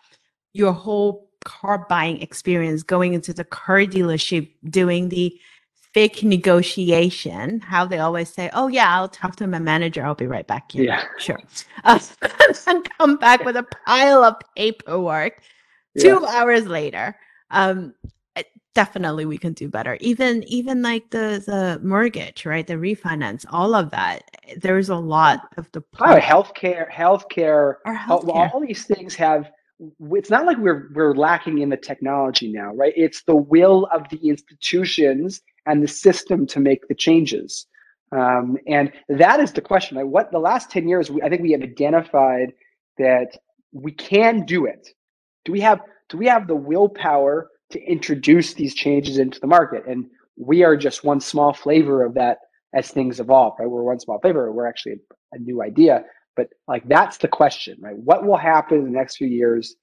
your 0.52 0.72
whole 0.72 1.28
car 1.44 1.86
buying 1.88 2.20
experience, 2.20 2.82
going 2.82 3.14
into 3.14 3.32
the 3.32 3.44
car 3.44 3.80
dealership, 3.80 4.50
doing 4.68 5.08
the 5.08 5.40
fake 5.96 6.22
negotiation, 6.22 7.58
how 7.60 7.86
they 7.86 7.98
always 8.00 8.28
say, 8.28 8.50
"Oh 8.52 8.68
yeah, 8.68 8.94
I'll 8.94 9.08
talk 9.08 9.36
to 9.36 9.46
my 9.46 9.58
manager. 9.58 10.04
I'll 10.04 10.14
be 10.14 10.26
right 10.26 10.46
back." 10.46 10.74
Yeah, 10.74 11.02
sure. 11.16 11.40
Uh, 11.84 11.98
and 12.66 12.86
come 12.98 13.16
back 13.16 13.46
with 13.46 13.56
a 13.56 13.62
pile 13.86 14.22
of 14.22 14.34
paperwork. 14.54 15.40
Two 15.98 16.20
yeah. 16.20 16.28
hours 16.28 16.66
later, 16.66 17.16
um, 17.50 17.94
eh, 18.36 18.42
definitely 18.74 19.24
we 19.24 19.38
can 19.38 19.54
do 19.54 19.70
better. 19.70 19.96
Even 20.02 20.44
even 20.46 20.82
like 20.82 21.08
the 21.12 21.42
the 21.46 21.80
mortgage, 21.82 22.44
right? 22.44 22.66
The 22.66 22.74
refinance, 22.74 23.46
all 23.48 23.74
of 23.74 23.90
that. 23.92 24.24
There's 24.58 24.90
a 24.90 24.96
lot 24.96 25.48
of 25.56 25.72
the 25.72 25.82
oh, 26.00 26.20
healthcare, 26.20 26.92
healthcare, 26.92 27.76
healthcare. 27.86 28.10
All, 28.10 28.50
all 28.52 28.60
these 28.60 28.84
things 28.84 29.14
have 29.14 29.50
it's 30.12 30.28
not 30.28 30.44
like 30.44 30.58
we're 30.58 30.90
we're 30.92 31.14
lacking 31.14 31.60
in 31.60 31.70
the 31.70 31.76
technology 31.78 32.52
now, 32.52 32.74
right? 32.74 32.92
It's 32.96 33.22
the 33.22 33.36
will 33.36 33.86
of 33.86 34.06
the 34.10 34.18
institutions 34.18 35.40
and 35.66 35.82
the 35.82 35.88
system 35.88 36.46
to 36.46 36.60
make 36.60 36.86
the 36.88 36.94
changes. 36.94 37.66
Um, 38.12 38.56
and 38.66 38.92
that 39.08 39.40
is 39.40 39.52
the 39.52 39.60
question. 39.60 39.96
Like 39.96 40.06
what 40.06 40.30
the 40.30 40.38
last 40.38 40.70
10 40.70 40.88
years, 40.88 41.10
I 41.22 41.28
think 41.28 41.42
we 41.42 41.52
have 41.52 41.62
identified 41.62 42.52
that 42.98 43.36
we 43.72 43.92
can 43.92 44.44
do 44.44 44.64
it. 44.64 44.88
Do 45.44 45.52
we 45.52 45.60
have 45.60 45.80
do 46.08 46.16
we 46.16 46.26
have 46.26 46.46
the 46.46 46.54
willpower 46.54 47.48
to 47.72 47.82
introduce 47.82 48.54
these 48.54 48.74
changes 48.74 49.18
into 49.18 49.40
the 49.40 49.48
market? 49.48 49.84
And 49.86 50.06
we 50.36 50.62
are 50.62 50.76
just 50.76 51.02
one 51.02 51.20
small 51.20 51.52
flavor 51.52 52.04
of 52.04 52.14
that 52.14 52.38
as 52.74 52.90
things 52.90 53.18
evolve, 53.18 53.54
right? 53.58 53.68
We're 53.68 53.82
one 53.82 53.98
small 53.98 54.20
flavor. 54.20 54.52
We're 54.52 54.68
actually 54.68 54.92
a, 54.92 54.96
a 55.36 55.38
new 55.38 55.62
idea. 55.62 56.04
But 56.36 56.48
like 56.68 56.86
that's 56.88 57.16
the 57.16 57.28
question, 57.28 57.76
right? 57.80 57.96
What 57.96 58.24
will 58.24 58.36
happen 58.36 58.78
in 58.78 58.84
the 58.84 58.90
next 58.90 59.16
few 59.16 59.26
years 59.26 59.74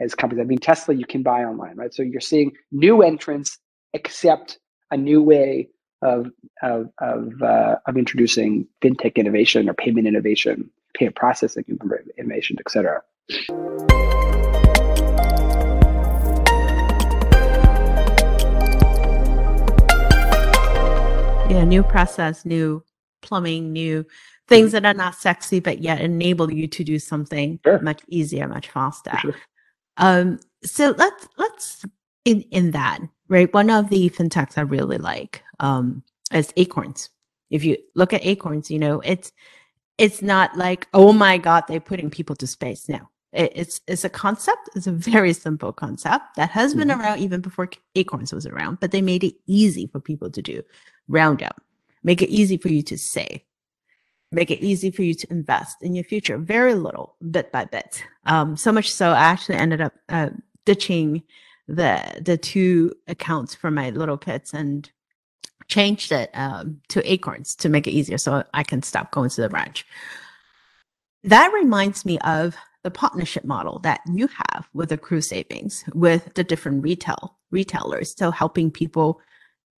as 0.00 0.14
companies. 0.14 0.42
I 0.42 0.46
mean, 0.46 0.58
Tesla 0.58 0.94
you 0.94 1.06
can 1.06 1.22
buy 1.22 1.44
online, 1.44 1.76
right? 1.76 1.92
So 1.92 2.02
you're 2.02 2.20
seeing 2.20 2.52
new 2.72 3.02
entrants 3.02 3.58
accept 3.94 4.58
a 4.90 4.96
new 4.96 5.22
way 5.22 5.68
of 6.02 6.30
of 6.62 6.90
of, 7.00 7.42
uh, 7.42 7.76
of 7.86 7.96
introducing 7.96 8.66
fintech 8.82 9.16
innovation 9.16 9.68
or 9.68 9.74
payment 9.74 10.06
innovation, 10.06 10.70
payment 10.94 11.16
processing 11.16 11.64
innovation, 12.18 12.56
et 12.58 12.70
cetera. 12.70 13.02
Yeah, 21.50 21.64
new 21.64 21.82
process, 21.82 22.44
new 22.44 22.82
plumbing, 23.22 23.72
new 23.72 24.06
things 24.48 24.72
that 24.72 24.84
are 24.84 24.94
not 24.94 25.14
sexy, 25.14 25.60
but 25.60 25.80
yet 25.80 26.00
enable 26.00 26.50
you 26.50 26.66
to 26.68 26.84
do 26.84 26.98
something 26.98 27.60
sure. 27.64 27.80
much 27.80 28.02
easier, 28.08 28.48
much 28.48 28.68
faster. 28.70 29.16
Sure. 29.18 29.34
Um, 29.96 30.40
so 30.64 30.94
let's 30.96 31.28
let's 31.36 31.84
in 32.24 32.42
in 32.50 32.72
that 32.72 33.00
right. 33.28 33.52
One 33.52 33.70
of 33.70 33.90
the 33.90 34.10
fintechs 34.10 34.58
I 34.58 34.62
really 34.62 34.98
like 34.98 35.42
um, 35.58 36.02
is 36.32 36.52
Acorns. 36.56 37.10
If 37.50 37.64
you 37.64 37.76
look 37.94 38.12
at 38.12 38.24
Acorns, 38.24 38.70
you 38.70 38.78
know 38.78 39.00
it's 39.00 39.32
it's 39.98 40.22
not 40.22 40.56
like 40.56 40.88
oh 40.94 41.12
my 41.12 41.38
god 41.38 41.64
they're 41.68 41.80
putting 41.80 42.10
people 42.10 42.36
to 42.36 42.46
space. 42.46 42.88
No, 42.88 43.08
it, 43.32 43.52
it's 43.54 43.80
it's 43.86 44.04
a 44.04 44.08
concept. 44.08 44.70
It's 44.74 44.86
a 44.86 44.92
very 44.92 45.32
simple 45.32 45.72
concept 45.72 46.36
that 46.36 46.50
has 46.50 46.74
been 46.74 46.88
mm-hmm. 46.88 47.00
around 47.00 47.18
even 47.20 47.40
before 47.40 47.70
Acorns 47.94 48.32
was 48.32 48.46
around, 48.46 48.80
but 48.80 48.90
they 48.90 49.02
made 49.02 49.24
it 49.24 49.34
easy 49.46 49.86
for 49.86 50.00
people 50.00 50.30
to 50.30 50.42
do 50.42 50.62
roundup, 51.08 51.60
make 52.02 52.22
it 52.22 52.30
easy 52.30 52.56
for 52.56 52.68
you 52.68 52.82
to 52.82 52.96
save, 52.96 53.40
make 54.32 54.50
it 54.50 54.60
easy 54.60 54.90
for 54.90 55.02
you 55.02 55.14
to 55.14 55.30
invest 55.30 55.82
in 55.82 55.94
your 55.94 56.04
future, 56.04 56.38
very 56.38 56.74
little, 56.74 57.16
bit 57.30 57.50
by 57.50 57.64
bit. 57.64 58.04
Um, 58.26 58.56
so 58.56 58.70
much 58.72 58.92
so, 58.92 59.10
I 59.10 59.24
actually 59.24 59.56
ended 59.56 59.80
up 59.80 59.92
uh, 60.08 60.30
ditching 60.64 61.22
the 61.74 62.20
the 62.20 62.36
two 62.36 62.92
accounts 63.06 63.54
for 63.54 63.70
my 63.70 63.90
little 63.90 64.18
kids 64.18 64.52
and 64.52 64.90
changed 65.68 66.10
it 66.12 66.30
um, 66.34 66.80
to 66.88 67.00
Acorns 67.10 67.54
to 67.56 67.68
make 67.68 67.86
it 67.86 67.92
easier, 67.92 68.18
so 68.18 68.42
I 68.54 68.62
can 68.62 68.82
stop 68.82 69.12
going 69.12 69.30
to 69.30 69.40
the 69.40 69.48
branch. 69.48 69.86
That 71.22 71.52
reminds 71.52 72.04
me 72.04 72.18
of 72.20 72.56
the 72.82 72.90
partnership 72.90 73.44
model 73.44 73.78
that 73.80 74.00
you 74.06 74.26
have 74.26 74.68
with 74.72 74.90
Accrue 74.90 75.20
Savings 75.20 75.84
with 75.94 76.34
the 76.34 76.44
different 76.44 76.82
retail 76.82 77.36
retailers. 77.50 78.14
So 78.16 78.30
helping 78.30 78.70
people 78.70 79.20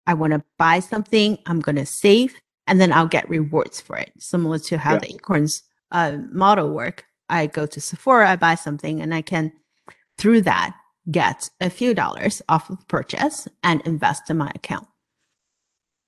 I 0.07 0.15
want 0.15 0.33
to 0.33 0.43
buy 0.59 0.81
something, 0.81 1.39
I'm 1.47 1.61
going 1.61 1.77
to 1.77 1.87
save, 1.87 2.35
and 2.67 2.81
then 2.81 2.93
I'll 2.93 3.09
get 3.09 3.29
rewards 3.29 3.81
for 3.81 3.97
it. 3.97 4.13
Similar 4.19 4.59
to 4.61 4.79
how 4.79 4.95
yeah. 4.95 4.99
the 5.01 5.15
Acorns 5.15 5.63
uh, 5.91 6.19
model 6.31 6.71
work. 6.71 7.05
I 7.29 7.47
go 7.47 7.67
to 7.67 7.81
Sephora, 7.81 8.31
I 8.31 8.37
buy 8.37 8.57
something, 8.57 9.01
and 9.01 9.15
I 9.15 9.23
can, 9.23 9.53
through 10.19 10.43
that, 10.43 10.75
get 11.11 11.51
a 11.61 11.71
few 11.71 11.95
dollars 11.95 12.43
off 12.49 12.71
of 12.71 12.87
purchase 12.89 13.49
and 13.63 13.81
invest 13.83 14.31
in 14.31 14.39
my 14.39 14.51
account. 14.55 14.87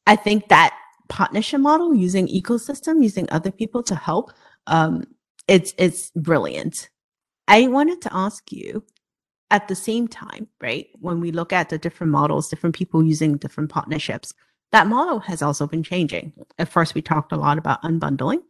I 0.06 0.16
think 0.16 0.48
that 0.48 0.76
partnership 1.08 1.60
model 1.60 1.94
using 1.94 2.28
ecosystem, 2.28 3.02
using 3.02 3.26
other 3.30 3.50
people 3.50 3.82
to 3.84 3.94
help, 3.94 4.32
um, 4.66 5.04
it's 5.48 5.74
it's 5.78 6.10
brilliant. 6.16 6.88
I 7.48 7.66
wanted 7.66 8.00
to 8.02 8.14
ask 8.14 8.50
you 8.52 8.84
at 9.50 9.68
the 9.68 9.74
same 9.74 10.08
time, 10.08 10.48
right, 10.60 10.88
when 11.00 11.20
we 11.20 11.30
look 11.30 11.52
at 11.52 11.68
the 11.68 11.78
different 11.78 12.10
models, 12.10 12.48
different 12.48 12.74
people 12.74 13.04
using 13.04 13.36
different 13.36 13.70
partnerships, 13.70 14.32
that 14.72 14.86
model 14.86 15.20
has 15.20 15.42
also 15.42 15.66
been 15.66 15.82
changing. 15.82 16.32
At 16.58 16.68
first, 16.68 16.94
we 16.94 17.02
talked 17.02 17.32
a 17.32 17.36
lot 17.36 17.58
about 17.58 17.82
unbundling. 17.82 18.42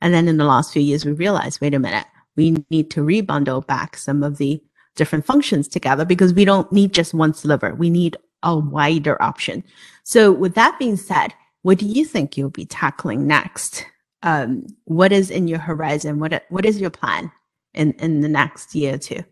And 0.00 0.12
then 0.12 0.28
in 0.28 0.36
the 0.36 0.44
last 0.44 0.72
few 0.72 0.82
years, 0.82 1.04
we 1.04 1.12
realized, 1.12 1.60
wait 1.60 1.74
a 1.74 1.78
minute, 1.78 2.06
we 2.36 2.56
need 2.70 2.90
to 2.90 3.00
rebundle 3.00 3.66
back 3.66 3.96
some 3.96 4.22
of 4.22 4.36
the 4.38 4.62
different 5.00 5.24
functions 5.24 5.66
together 5.66 6.04
because 6.04 6.34
we 6.34 6.44
don't 6.44 6.70
need 6.70 6.92
just 6.92 7.14
one 7.14 7.32
sliver. 7.32 7.74
We 7.74 7.88
need 7.88 8.18
a 8.42 8.54
wider 8.58 9.20
option. 9.22 9.64
So 10.04 10.30
with 10.30 10.54
that 10.56 10.78
being 10.78 10.98
said, 10.98 11.32
what 11.62 11.78
do 11.78 11.86
you 11.86 12.04
think 12.04 12.36
you'll 12.36 12.50
be 12.50 12.66
tackling 12.66 13.26
next? 13.26 13.86
Um, 14.22 14.66
what 14.84 15.10
is 15.10 15.30
in 15.30 15.48
your 15.48 15.58
horizon? 15.58 16.18
What, 16.18 16.44
what 16.50 16.66
is 16.66 16.78
your 16.78 16.90
plan 16.90 17.32
in, 17.72 17.92
in 17.92 18.20
the 18.20 18.28
next 18.28 18.74
year 18.74 18.96
or 18.96 18.98
two? 18.98 19.24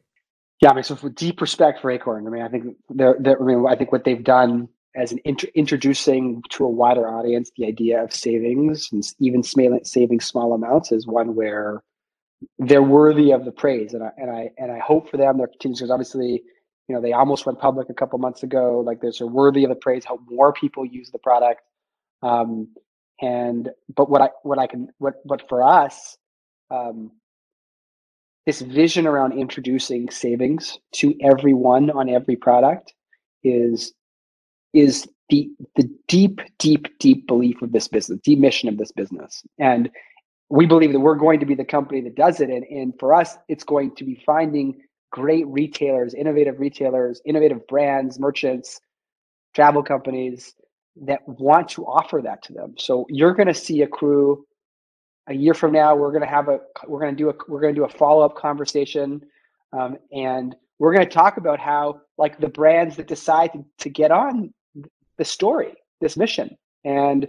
Yeah, 0.62 0.70
I 0.70 0.74
mean, 0.74 0.84
so 0.84 0.96
for 0.96 1.10
deep 1.10 1.42
respect 1.42 1.82
for 1.82 1.90
Acorn, 1.90 2.26
I 2.26 2.30
mean, 2.30 2.42
I 2.42 2.48
think 2.48 2.74
they're, 2.88 3.16
they're 3.20 3.38
I 3.38 3.44
mean, 3.44 3.66
I 3.68 3.76
think 3.76 3.92
what 3.92 4.04
they've 4.04 4.24
done 4.24 4.70
as 4.96 5.12
an 5.12 5.18
int- 5.26 5.44
introducing 5.54 6.42
to 6.48 6.64
a 6.64 6.70
wider 6.70 7.06
audience 7.06 7.50
the 7.58 7.66
idea 7.66 8.02
of 8.02 8.14
savings 8.14 8.88
and 8.90 9.06
even 9.20 9.42
saving 9.42 10.20
small 10.20 10.54
amounts 10.54 10.92
is 10.92 11.06
one 11.06 11.34
where 11.34 11.82
they're 12.58 12.82
worthy 12.82 13.32
of 13.32 13.44
the 13.44 13.52
praise, 13.52 13.94
and 13.94 14.02
I 14.02 14.10
and 14.16 14.30
I 14.30 14.50
and 14.58 14.72
I 14.72 14.78
hope 14.78 15.10
for 15.10 15.16
them 15.16 15.38
their 15.38 15.48
continues 15.48 15.80
because 15.80 15.90
obviously, 15.90 16.42
you 16.88 16.94
know, 16.94 17.00
they 17.00 17.12
almost 17.12 17.46
went 17.46 17.58
public 17.58 17.88
a 17.90 17.94
couple 17.94 18.18
months 18.18 18.42
ago. 18.42 18.80
Like, 18.84 19.00
there's 19.00 19.20
a 19.20 19.26
worthy 19.26 19.64
of 19.64 19.70
the 19.70 19.76
praise. 19.76 20.04
Hope 20.04 20.20
more 20.28 20.52
people 20.52 20.84
use 20.84 21.10
the 21.10 21.18
product. 21.18 21.60
Um, 22.22 22.68
and 23.20 23.70
but 23.94 24.10
what 24.10 24.22
I 24.22 24.30
what 24.42 24.58
I 24.58 24.66
can 24.66 24.88
what 24.98 25.14
what 25.24 25.48
for 25.48 25.62
us, 25.62 26.16
um, 26.70 27.12
this 28.46 28.60
vision 28.60 29.06
around 29.06 29.32
introducing 29.38 30.10
savings 30.10 30.78
to 30.94 31.14
everyone 31.22 31.90
on 31.90 32.08
every 32.08 32.36
product 32.36 32.94
is 33.44 33.92
is 34.72 35.08
the 35.30 35.50
the 35.76 35.88
deep 36.08 36.40
deep 36.58 36.88
deep 36.98 37.26
belief 37.26 37.62
of 37.62 37.72
this 37.72 37.88
business 37.88 38.18
deep 38.24 38.38
mission 38.38 38.68
of 38.68 38.78
this 38.78 38.92
business 38.92 39.42
and 39.58 39.90
we 40.48 40.66
believe 40.66 40.92
that 40.92 41.00
we're 41.00 41.14
going 41.14 41.40
to 41.40 41.46
be 41.46 41.54
the 41.54 41.64
company 41.64 42.00
that 42.00 42.14
does 42.14 42.40
it. 42.40 42.50
And, 42.50 42.64
and 42.64 42.98
for 42.98 43.14
us 43.14 43.36
it's 43.48 43.64
going 43.64 43.94
to 43.96 44.04
be 44.04 44.22
finding 44.26 44.80
great 45.10 45.46
retailers 45.46 46.14
innovative 46.14 46.60
retailers 46.60 47.20
innovative 47.24 47.66
brands 47.66 48.18
merchants 48.18 48.80
travel 49.54 49.82
companies 49.82 50.54
that 50.96 51.26
want 51.26 51.68
to 51.70 51.86
offer 51.86 52.20
that 52.22 52.42
to 52.42 52.52
them. 52.52 52.74
So 52.76 53.06
you're 53.08 53.32
going 53.32 53.46
to 53.46 53.54
see 53.54 53.82
Accrue 53.82 54.44
a 55.28 55.34
year 55.34 55.54
from 55.54 55.72
now. 55.72 55.94
We're 55.94 56.10
going 56.10 56.22
to 56.22 56.28
have 56.28 56.48
a 56.48 56.60
we're 56.86 57.00
going 57.00 57.16
to 57.16 57.22
do 57.22 57.30
a 57.30 57.34
we're 57.48 57.60
going 57.60 57.74
to 57.74 57.80
do 57.80 57.84
a 57.84 57.88
follow-up 57.88 58.36
conversation 58.36 59.22
um, 59.72 59.98
and 60.12 60.56
we're 60.78 60.94
going 60.94 61.06
to 61.06 61.12
talk 61.12 61.36
about 61.36 61.58
how 61.58 62.00
like 62.16 62.38
the 62.40 62.48
brands 62.48 62.96
that 62.96 63.08
decide 63.08 63.52
to, 63.52 63.64
to 63.78 63.90
get 63.90 64.10
on 64.10 64.52
the 65.16 65.24
story 65.24 65.74
this 66.00 66.16
mission. 66.16 66.56
And 66.84 67.26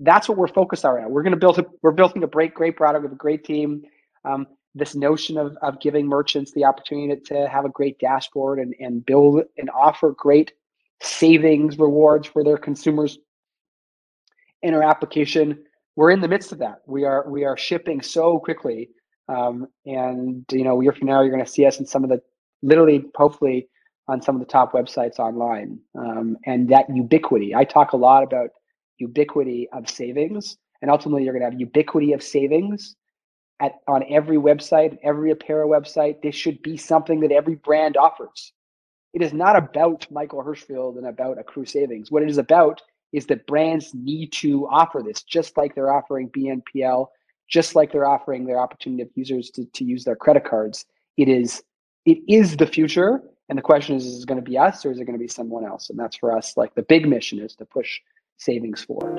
that's 0.00 0.28
what 0.28 0.38
we're 0.38 0.48
focused 0.48 0.84
on 0.84 0.94
right 0.94 1.02
now 1.02 1.08
we're 1.08 1.22
going 1.22 1.32
to 1.32 1.38
build 1.38 1.58
a 1.58 1.64
we're 1.82 1.92
building 1.92 2.22
a 2.22 2.26
great 2.26 2.54
great 2.54 2.76
product 2.76 3.02
with 3.02 3.12
a 3.12 3.16
great 3.16 3.44
team 3.44 3.82
um, 4.24 4.46
this 4.74 4.94
notion 4.94 5.38
of, 5.38 5.56
of 5.62 5.80
giving 5.80 6.06
merchants 6.06 6.52
the 6.52 6.64
opportunity 6.64 7.20
to 7.20 7.48
have 7.48 7.64
a 7.64 7.70
great 7.70 7.98
dashboard 7.98 8.58
and, 8.58 8.74
and 8.78 9.04
build 9.04 9.42
and 9.56 9.70
offer 9.70 10.12
great 10.12 10.52
savings 11.00 11.78
rewards 11.78 12.26
for 12.26 12.44
their 12.44 12.58
consumers 12.58 13.18
in 14.62 14.74
our 14.74 14.82
application 14.82 15.58
we're 15.98 16.12
in 16.12 16.20
the 16.20 16.28
midst 16.28 16.52
of 16.52 16.58
that. 16.58 16.82
We 16.86 17.02
are 17.02 17.28
we 17.28 17.44
are 17.44 17.56
shipping 17.56 18.02
so 18.02 18.38
quickly, 18.38 18.90
um, 19.28 19.66
and 19.84 20.44
you 20.52 20.62
know, 20.62 20.80
a 20.80 20.84
year 20.84 20.92
from 20.92 21.08
now, 21.08 21.22
you're 21.22 21.32
going 21.32 21.44
to 21.44 21.50
see 21.50 21.66
us 21.66 21.80
in 21.80 21.86
some 21.86 22.04
of 22.04 22.10
the 22.10 22.22
literally, 22.62 23.04
hopefully, 23.16 23.68
on 24.06 24.22
some 24.22 24.36
of 24.36 24.40
the 24.40 24.46
top 24.46 24.74
websites 24.74 25.18
online. 25.18 25.80
Um, 25.98 26.36
and 26.46 26.68
that 26.68 26.86
ubiquity. 26.88 27.52
I 27.52 27.64
talk 27.64 27.94
a 27.94 27.96
lot 27.96 28.22
about 28.22 28.50
ubiquity 28.98 29.68
of 29.72 29.88
savings, 29.88 30.56
and 30.82 30.90
ultimately, 30.90 31.24
you're 31.24 31.32
going 31.32 31.42
to 31.42 31.50
have 31.50 31.60
ubiquity 31.60 32.12
of 32.12 32.22
savings 32.22 32.94
at 33.60 33.72
on 33.88 34.04
every 34.08 34.36
website, 34.36 34.98
every 35.02 35.30
apparel 35.30 35.68
website. 35.68 36.22
This 36.22 36.34
should 36.34 36.62
be 36.62 36.76
something 36.76 37.20
that 37.20 37.32
every 37.32 37.56
brand 37.56 37.96
offers. 37.96 38.52
It 39.14 39.22
is 39.22 39.32
not 39.32 39.56
about 39.56 40.06
Michael 40.10 40.44
Hirschfeld 40.44 40.98
and 40.98 41.06
about 41.06 41.38
Accrue 41.38 41.64
savings. 41.64 42.10
What 42.10 42.22
it 42.22 42.28
is 42.28 42.38
about 42.38 42.82
is 43.12 43.26
that 43.26 43.46
brands 43.46 43.92
need 43.94 44.32
to 44.32 44.68
offer 44.68 45.02
this, 45.04 45.22
just 45.22 45.56
like 45.56 45.74
they're 45.74 45.92
offering 45.92 46.28
BNPL, 46.28 47.06
just 47.48 47.74
like 47.74 47.90
they're 47.90 48.06
offering 48.06 48.44
their 48.44 48.60
opportunity 48.60 49.02
of 49.02 49.08
users 49.14 49.50
to, 49.50 49.64
to 49.64 49.84
use 49.84 50.04
their 50.04 50.16
credit 50.16 50.44
cards. 50.44 50.84
It 51.16 51.28
is 51.28 51.62
it 52.04 52.18
is 52.28 52.56
the 52.56 52.66
future. 52.66 53.22
And 53.48 53.56
the 53.56 53.62
question 53.62 53.96
is, 53.96 54.04
is 54.04 54.22
it 54.22 54.26
going 54.26 54.42
to 54.42 54.50
be 54.50 54.58
us 54.58 54.84
or 54.84 54.90
is 54.90 54.98
it 54.98 55.04
going 55.04 55.18
to 55.18 55.22
be 55.22 55.28
someone 55.28 55.64
else? 55.64 55.88
And 55.88 55.98
that's 55.98 56.16
for 56.16 56.36
us, 56.36 56.56
like 56.56 56.74
the 56.74 56.82
big 56.82 57.08
mission 57.08 57.38
is 57.38 57.54
to 57.56 57.64
push 57.64 57.98
savings 58.38 58.82
forward. 58.82 59.18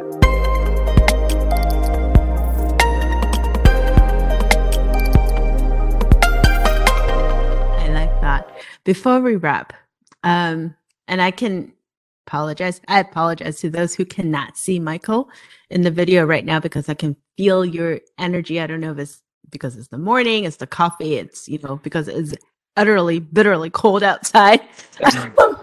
I 7.78 7.90
like 7.90 8.22
that. 8.22 8.50
Before 8.86 9.20
we 9.20 9.36
wrap, 9.36 9.74
um, 10.24 10.76
and 11.08 11.22
I 11.22 11.32
can 11.32 11.74
apologize. 12.28 12.82
I 12.88 13.00
apologize 13.00 13.60
to 13.62 13.70
those 13.70 13.94
who 13.94 14.06
cannot 14.06 14.58
see 14.58 14.80
Michael 14.80 15.30
in 15.70 15.82
the 15.82 15.92
video 15.92 16.26
right 16.26 16.46
now 16.46 16.60
because 16.60 16.88
I 16.90 16.94
can 16.94 17.16
feel 17.38 17.66
your 17.66 18.00
energy. 18.18 18.60
I 18.60 18.68
don't 18.68 18.80
know 18.80 18.92
if 18.92 19.00
it's 19.00 19.22
because 19.50 19.76
it's 19.76 19.88
the 19.88 19.98
morning, 19.98 20.46
it's 20.46 20.58
the 20.58 20.68
coffee, 20.68 21.16
it's, 21.16 21.50
you 21.50 21.58
know, 21.60 21.78
because 21.78 22.08
it's 22.08 22.36
utterly, 22.78 23.20
bitterly 23.20 23.72
cold 23.72 24.04
outside. 24.04 24.62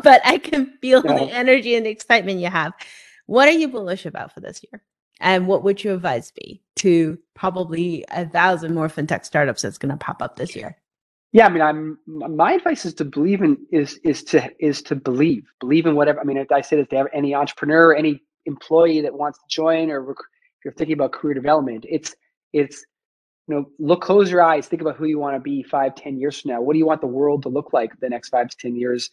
but 0.02 0.20
I 0.24 0.38
can 0.38 0.76
feel 0.80 1.02
the 1.02 1.28
energy 1.32 1.76
and 1.76 1.86
the 1.86 1.90
excitement 1.90 2.40
you 2.40 2.48
have. 2.48 2.72
What 3.26 3.48
are 3.48 3.52
you 3.52 3.68
bullish 3.68 4.06
about 4.06 4.32
for 4.32 4.40
this 4.40 4.62
year? 4.70 4.82
And 5.20 5.46
what 5.46 5.64
would 5.64 5.82
your 5.82 5.94
advice 5.94 6.30
be 6.30 6.62
to 6.76 7.18
probably 7.34 8.04
a 8.10 8.28
thousand 8.28 8.74
more 8.74 8.88
fintech 8.88 9.24
startups 9.24 9.62
that's 9.62 9.78
going 9.78 9.90
to 9.90 9.96
pop 9.96 10.20
up 10.20 10.36
this 10.36 10.54
year? 10.54 10.76
Yeah, 11.32 11.46
I 11.46 11.48
mean, 11.48 11.62
I'm 11.62 11.98
my 12.06 12.52
advice 12.52 12.84
is 12.84 12.94
to 12.94 13.04
believe 13.04 13.42
in 13.42 13.58
is 13.70 13.98
is 14.04 14.22
to 14.24 14.50
is 14.58 14.80
to 14.82 14.94
believe 14.94 15.44
believe 15.60 15.86
in 15.86 15.94
whatever. 15.94 16.20
I 16.20 16.24
mean, 16.24 16.44
I 16.50 16.60
say 16.60 16.76
this 16.76 16.88
to 16.88 17.08
any 17.12 17.34
entrepreneur, 17.34 17.94
any 17.94 18.22
employee 18.46 19.00
that 19.02 19.12
wants 19.12 19.38
to 19.38 19.44
join, 19.48 19.90
or 19.90 20.10
if 20.10 20.16
you're 20.64 20.74
thinking 20.74 20.94
about 20.94 21.12
career 21.12 21.34
development, 21.34 21.84
it's 21.88 22.14
it's 22.52 22.86
you 23.48 23.54
know 23.54 23.66
look 23.78 24.02
close 24.02 24.30
your 24.30 24.42
eyes 24.42 24.66
think 24.66 24.82
about 24.82 24.96
who 24.96 25.06
you 25.06 25.18
want 25.18 25.36
to 25.36 25.40
be 25.40 25.62
five 25.62 25.94
ten 25.94 26.18
years 26.18 26.40
from 26.40 26.52
now 26.52 26.60
what 26.60 26.72
do 26.72 26.78
you 26.78 26.86
want 26.86 27.00
the 27.00 27.06
world 27.06 27.42
to 27.42 27.48
look 27.48 27.72
like 27.72 27.98
the 28.00 28.08
next 28.08 28.30
five 28.30 28.48
to 28.48 28.56
ten 28.56 28.74
years 28.74 29.10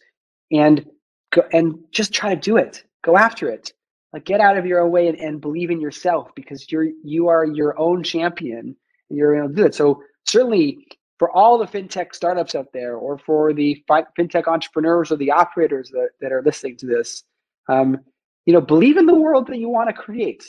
and 0.50 0.86
go 1.32 1.42
and 1.52 1.78
just 1.90 2.12
try 2.12 2.34
to 2.34 2.40
do 2.40 2.56
it 2.56 2.84
go 3.02 3.16
after 3.16 3.48
it 3.48 3.72
like 4.14 4.24
get 4.24 4.40
out 4.40 4.56
of 4.56 4.64
your 4.64 4.80
own 4.80 4.92
way 4.92 5.08
and, 5.08 5.18
and 5.18 5.40
believe 5.40 5.72
in 5.72 5.80
yourself 5.80 6.30
because 6.36 6.70
you're 6.70 6.86
you 7.02 7.28
are 7.28 7.44
your 7.44 7.78
own 7.78 8.02
champion 8.04 8.76
and 9.10 9.18
you're 9.18 9.36
going 9.36 9.48
to 9.48 9.54
do 9.54 9.66
it. 9.66 9.74
So 9.74 10.02
certainly 10.24 10.86
for 11.18 11.30
all 11.32 11.58
the 11.58 11.66
fintech 11.66 12.14
startups 12.14 12.54
out 12.54 12.68
there 12.72 12.96
or 12.96 13.18
for 13.18 13.52
the 13.52 13.84
fintech 13.88 14.46
entrepreneurs 14.46 15.10
or 15.10 15.16
the 15.16 15.32
operators 15.32 15.90
that, 15.90 16.10
that 16.20 16.32
are 16.32 16.42
listening 16.42 16.76
to 16.78 16.86
this 16.86 17.24
um, 17.68 17.98
you 18.46 18.52
know 18.52 18.60
believe 18.60 18.96
in 18.96 19.06
the 19.06 19.14
world 19.14 19.48
that 19.48 19.58
you 19.58 19.68
want 19.68 19.88
to 19.88 19.92
create 19.92 20.44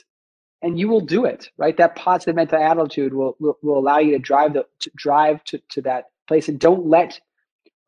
and 0.61 0.79
you 0.79 0.87
will 0.87 1.01
do 1.01 1.25
it 1.25 1.49
right? 1.57 1.75
That 1.75 1.95
positive 1.95 2.35
mental 2.35 2.61
attitude 2.61 3.15
will 3.15 3.35
will, 3.39 3.57
will 3.63 3.79
allow 3.79 3.97
you 3.97 4.11
to 4.11 4.19
drive 4.19 4.53
the 4.53 4.67
to 4.81 4.91
drive 4.95 5.43
to, 5.45 5.59
to 5.69 5.81
that 5.81 6.05
place 6.27 6.49
and 6.49 6.59
don't 6.59 6.85
let 6.85 7.19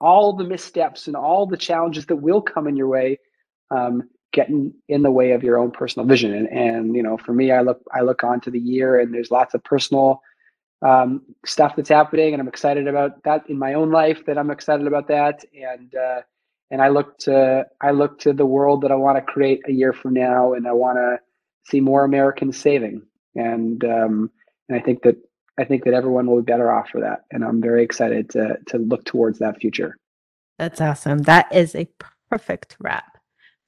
all 0.01 0.33
the 0.33 0.43
missteps 0.43 1.05
and 1.05 1.15
all 1.15 1.45
the 1.45 1.57
challenges 1.57 2.07
that 2.07 2.15
will 2.15 2.41
come 2.41 2.67
in 2.67 2.75
your 2.75 2.87
way 2.87 3.19
um, 3.69 4.09
get 4.33 4.49
in, 4.49 4.73
in 4.87 5.01
the 5.01 5.11
way 5.11 5.31
of 5.31 5.43
your 5.43 5.57
own 5.57 5.71
personal 5.71 6.07
vision. 6.07 6.33
And 6.33 6.47
and 6.47 6.95
you 6.95 7.03
know 7.03 7.17
for 7.17 7.33
me 7.33 7.51
i 7.51 7.61
look 7.61 7.81
i 7.93 8.01
look 8.01 8.23
onto 8.23 8.51
the 8.51 8.59
year 8.59 8.99
and 8.99 9.13
there's 9.13 9.31
lots 9.31 9.53
of 9.53 9.63
personal 9.63 10.21
um, 10.83 11.23
stuff 11.45 11.75
that's 11.75 11.89
happening 11.89 12.33
and 12.33 12.41
i'm 12.41 12.47
excited 12.47 12.87
about 12.87 13.23
that 13.23 13.43
in 13.49 13.57
my 13.57 13.73
own 13.73 13.89
life 13.91 14.25
that 14.25 14.37
i'm 14.37 14.51
excited 14.51 14.85
about 14.85 15.07
that. 15.07 15.43
And 15.53 15.93
uh, 15.95 16.21
and 16.69 16.81
i 16.81 16.89
look 16.89 17.17
to 17.19 17.65
i 17.81 17.91
look 17.91 18.19
to 18.19 18.33
the 18.33 18.45
world 18.45 18.81
that 18.81 18.91
i 18.91 18.95
want 18.95 19.17
to 19.17 19.21
create 19.21 19.61
a 19.67 19.71
year 19.71 19.93
from 19.93 20.13
now 20.13 20.53
and 20.53 20.67
i 20.67 20.71
want 20.73 20.97
to 20.97 21.17
see 21.69 21.79
more 21.79 22.03
Americans 22.03 22.57
saving, 22.57 23.01
and 23.35 23.83
um, 23.83 24.31
and 24.69 24.79
I 24.79 24.81
think 24.81 25.03
that 25.03 25.17
I 25.59 25.65
think 25.65 25.83
that 25.83 25.93
everyone 25.93 26.27
will 26.27 26.41
be 26.41 26.51
better 26.51 26.71
off 26.71 26.89
for 26.89 27.01
that, 27.01 27.25
and 27.31 27.43
I'm 27.43 27.61
very 27.61 27.83
excited 27.83 28.29
to 28.31 28.57
to 28.67 28.77
look 28.77 29.05
towards 29.05 29.39
that 29.39 29.59
future. 29.59 29.97
That's 30.57 30.81
awesome. 30.81 31.19
That 31.19 31.53
is 31.53 31.75
a 31.75 31.87
perfect 32.29 32.77
wrap 32.79 33.16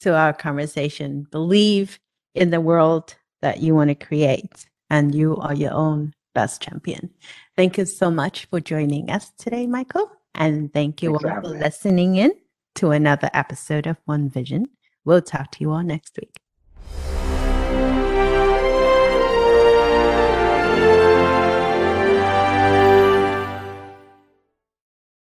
to 0.02 0.16
our 0.16 0.34
conversation. 0.34 1.28
Believe 1.32 2.00
in 2.36 2.50
the 2.50 2.62
world 2.62 3.16
that 3.42 3.62
you 3.62 3.76
want 3.76 3.90
to 3.90 3.96
create, 3.96 4.68
and 4.90 5.14
you 5.14 5.38
are 5.38 5.54
your 5.54 5.74
own 5.74 6.14
best 6.34 6.62
champion. 6.62 7.10
Thank 7.56 7.78
you 7.78 7.86
so 7.86 8.12
much 8.12 8.46
for 8.46 8.60
joining 8.60 9.10
us 9.10 9.32
today, 9.38 9.68
Michael. 9.68 10.12
And 10.36 10.72
thank 10.74 11.02
you 11.02 11.18
Thanks 11.18 11.26
all 11.26 11.42
for 11.42 11.58
listening 11.58 12.16
in 12.16 12.32
to 12.76 12.92
another 12.92 13.30
episode 13.34 13.88
of 13.88 13.98
One 14.06 14.30
Vision. 14.30 14.68
We'll 15.06 15.22
talk 15.22 15.52
to 15.52 15.58
you 15.62 15.72
all 15.72 15.84
next 15.84 16.18
week. 16.20 16.39